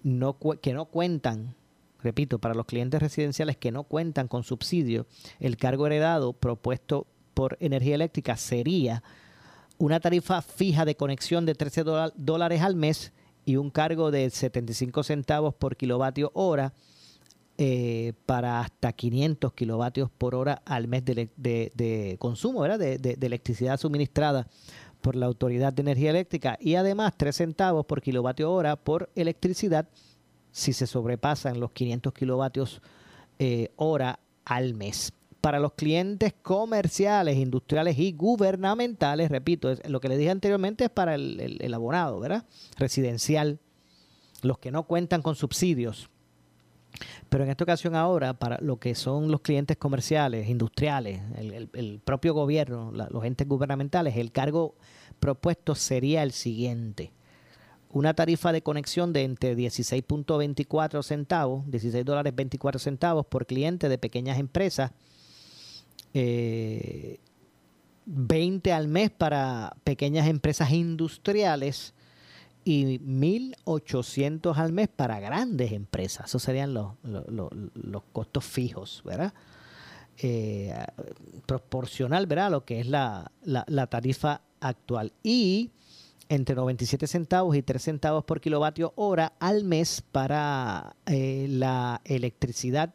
[0.03, 1.55] no, que no cuentan
[2.03, 5.07] repito, para los clientes residenciales que no cuentan con subsidio,
[5.41, 9.03] el cargo heredado propuesto por energía eléctrica sería
[9.77, 11.85] una tarifa fija de conexión de 13
[12.17, 13.13] dólares al mes
[13.45, 16.73] y un cargo de 75 centavos por kilovatio hora
[17.59, 24.47] eh, para hasta 500 kilovatios por hora al mes de, consumo, De, de, electricidad suministrada
[25.01, 29.89] por la Autoridad de Energía Eléctrica y además 3 centavos por kilovatio hora por electricidad
[30.53, 32.81] si se sobrepasan los 500 kilovatios
[33.39, 35.13] eh, hora al mes.
[35.41, 41.17] Para los clientes comerciales, industriales y gubernamentales, repito, lo que les dije anteriormente es para
[41.17, 42.45] el, abonado, ¿verdad?
[42.77, 43.59] Residencial,
[44.43, 46.09] los que no cuentan con subsidios.
[47.29, 52.35] Pero en esta ocasión ahora, para lo que son los clientes comerciales, industriales, el, propio
[52.35, 54.75] gobierno, los entes gubernamentales, el cargo
[55.19, 57.13] propuesto sería el siguiente.
[57.91, 63.99] Una tarifa de conexión de entre 16.24 centavos, 16 dólares 24 centavos por cliente de
[63.99, 64.93] pequeñas empresas,
[66.15, 67.21] 20
[68.71, 71.95] eh, al mes para pequeñas empresas industriales
[72.65, 76.27] y 1.800 al mes para grandes empresas.
[76.27, 79.33] Esos serían los, los, costos fijos, ¿verdad?
[80.19, 80.75] Eh,
[81.47, 82.47] proporcional, ¿verdad?
[82.47, 85.13] A lo que es la, la tarifa actual.
[85.23, 85.71] Y
[86.29, 92.95] entre 97 centavos y 3 centavos por kilovatio hora al mes para eh, la electricidad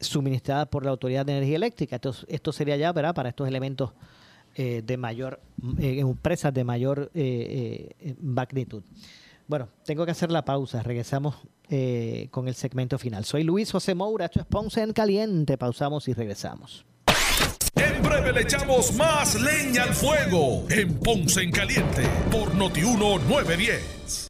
[0.00, 1.96] suministrada por la Autoridad de Energía Eléctrica.
[1.96, 3.14] Esto, esto sería ya ¿verdad?
[3.14, 3.92] para estos elementos
[4.54, 5.40] eh, de mayor,
[5.78, 7.10] eh, empresas de mayor
[8.20, 8.82] magnitud.
[9.46, 10.82] Bueno, tengo que hacer la pausa.
[10.82, 11.36] Regresamos
[12.30, 13.24] con el segmento final.
[13.24, 15.56] Soy Luis José Moura, esto es Ponce en Caliente.
[15.56, 16.84] Pausamos y regresamos.
[17.76, 24.29] En breve le echamos más leña al fuego en Ponce en Caliente por Notiuno 910.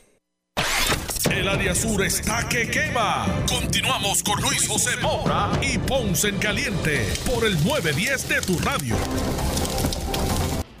[1.33, 3.25] El área sur está que quema.
[3.47, 8.95] Continuamos con Luis José Moura y Ponce en Caliente por el 910 de tu radio.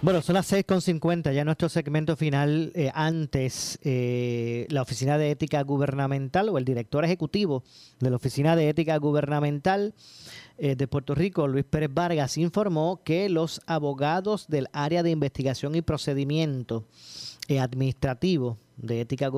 [0.01, 2.73] Bueno, son las 6.50, ya nuestro segmento final.
[2.75, 7.63] Eh, antes, eh, la Oficina de Ética Gubernamental o el director ejecutivo
[8.01, 9.93] de la Oficina de Ética Gubernamental
[10.57, 15.75] eh, de Puerto Rico, Luis Pérez Vargas, informó que los abogados del área de investigación
[15.75, 16.87] y procedimiento
[17.59, 19.29] administrativo de ética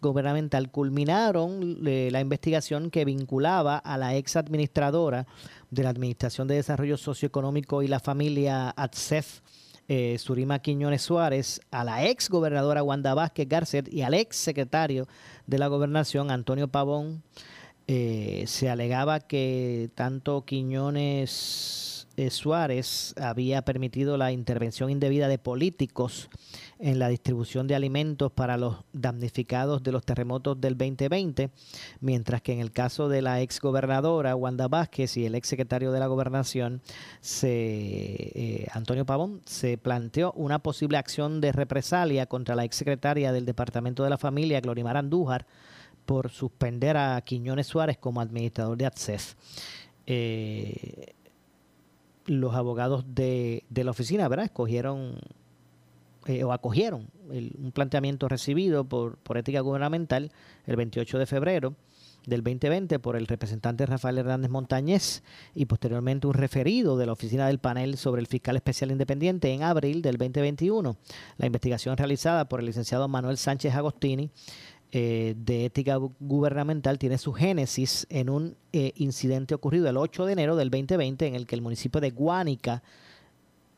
[0.00, 5.26] gubernamental culminaron eh, la investigación que vinculaba a la ex administradora
[5.70, 9.40] de la Administración de Desarrollo Socioeconómico y la familia ATSEF,
[9.86, 15.06] eh, Surima Quiñones Suárez, a la ex gobernadora Wanda Vázquez Garcet y al ex secretario
[15.46, 17.22] de la gobernación Antonio Pavón.
[17.86, 26.28] Eh, se alegaba que tanto Quiñones Suárez había permitido la intervención indebida de políticos
[26.78, 31.50] en la distribución de alimentos para los damnificados de los terremotos del 2020,
[32.00, 35.92] mientras que en el caso de la ex gobernadora Wanda Vázquez y el ex secretario
[35.92, 36.80] de la gobernación,
[37.20, 43.32] se, eh, Antonio Pavón, se planteó una posible acción de represalia contra la ex secretaria
[43.32, 45.46] del Departamento de la Familia, Glorimar Andújar,
[46.06, 49.34] por suspender a Quiñones Suárez como administrador de ATSEF.
[50.06, 51.14] Eh,
[52.28, 54.46] los abogados de, la oficina, ¿verdad?
[54.46, 55.18] Escogieron
[56.26, 60.32] eh, o acogieron un planteamiento recibido por, por ética gubernamental
[60.66, 61.74] el 28 de febrero
[62.26, 65.22] del 2020 por el representante Rafael Hernández Montañez
[65.54, 69.62] y posteriormente un referido de la oficina del panel sobre el fiscal especial independiente en
[69.62, 70.96] abril del 2021.
[71.38, 74.30] La investigación realizada por el licenciado Manuel Sánchez Agostini
[74.90, 80.32] eh, de ética gubernamental tiene su génesis en un eh, incidente ocurrido el 8 de
[80.32, 82.82] enero del 2020 en el que el municipio de Guánica,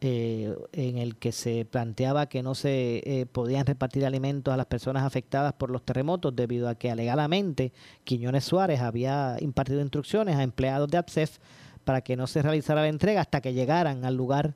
[0.00, 5.04] eh, en el que se planteaba que no se podían repartir alimentos a las personas
[5.04, 7.72] afectadas por los terremotos debido a que alegadamente
[8.04, 11.38] Quiñones Suárez había impartido instrucciones a empleados de APSEF
[11.84, 14.54] para que no se realizara la entrega hasta que llegaran al lugar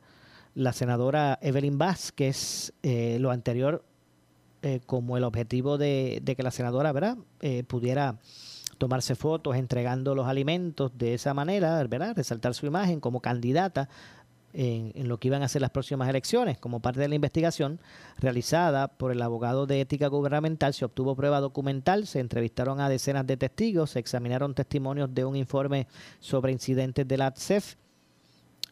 [0.55, 3.85] la senadora Evelyn Vázquez, lo anterior
[4.67, 7.19] eh, como el objetivo de, que la senadora.
[7.41, 8.17] Eh, pudiera
[8.79, 12.17] tomarse fotos entregando los alimentos de esa manera, ¿verdad?
[12.17, 13.91] resaltar su imagen como candidata
[14.55, 16.59] en, lo que iban a ser las próximas elecciones.
[16.59, 17.81] Como parte de la investigación
[18.19, 23.27] realizada por el abogado de ética gubernamental, se obtuvo prueba documental, se entrevistaron a decenas
[23.27, 25.89] de testigos, se examinaron testimonios de un informe
[26.21, 27.77] sobre incidentes de la ATSEF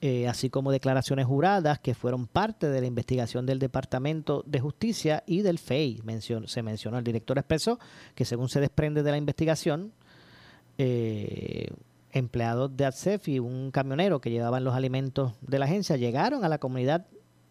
[0.05, 5.23] eh, así como declaraciones juradas que fueron parte de la investigación del Departamento de Justicia
[5.29, 6.03] y del FEI.
[6.47, 7.79] se mencionó, el director expresó
[8.17, 9.93] que según se desprende de la investigación,
[10.77, 11.69] eh,
[12.13, 16.49] empleados de ATSEF y un camionero que llevaban los alimentos de la agencia llegaron a
[16.49, 17.07] la comunidad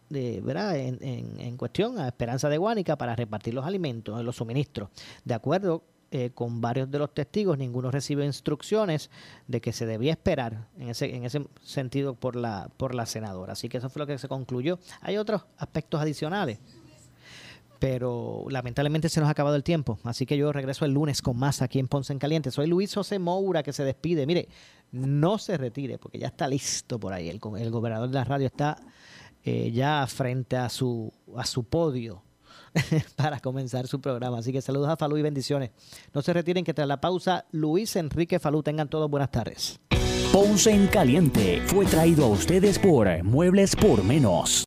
[0.08, 0.76] de, ¿verdad?
[0.76, 4.90] En, en, cuestión, a Esperanza de Guánica, para repartir los alimentos, los suministros.
[5.24, 9.10] De acuerdo eh, con varios de los testigos, ninguno recibió instrucciones
[9.48, 13.54] de que se debía esperar en ese, en ese sentido por la, por la senadora.
[13.54, 14.78] Así que eso fue lo que se concluyó.
[15.00, 16.58] Hay otros aspectos adicionales,
[17.82, 19.98] pero lamentablemente se nos ha acabado el tiempo.
[20.04, 22.52] Así que yo regreso el lunes con más aquí en Ponce en Caliente.
[22.52, 24.24] Soy Luis José Moura que se despide.
[24.24, 24.48] Mire,
[24.92, 27.28] no se retire porque ya está listo por ahí.
[27.28, 28.78] El, el gobernador de la radio está
[29.42, 32.22] eh, ya frente a su, a su podio
[33.16, 34.38] para comenzar su programa.
[34.38, 35.72] Así que saludos a Falú y bendiciones.
[36.14, 38.62] No se retiren que tras la pausa, Luis Enrique Falú.
[38.62, 39.80] Tengan todos buenas tardes.
[40.32, 44.66] Ponce en Caliente fue traído a ustedes por Muebles por Menos.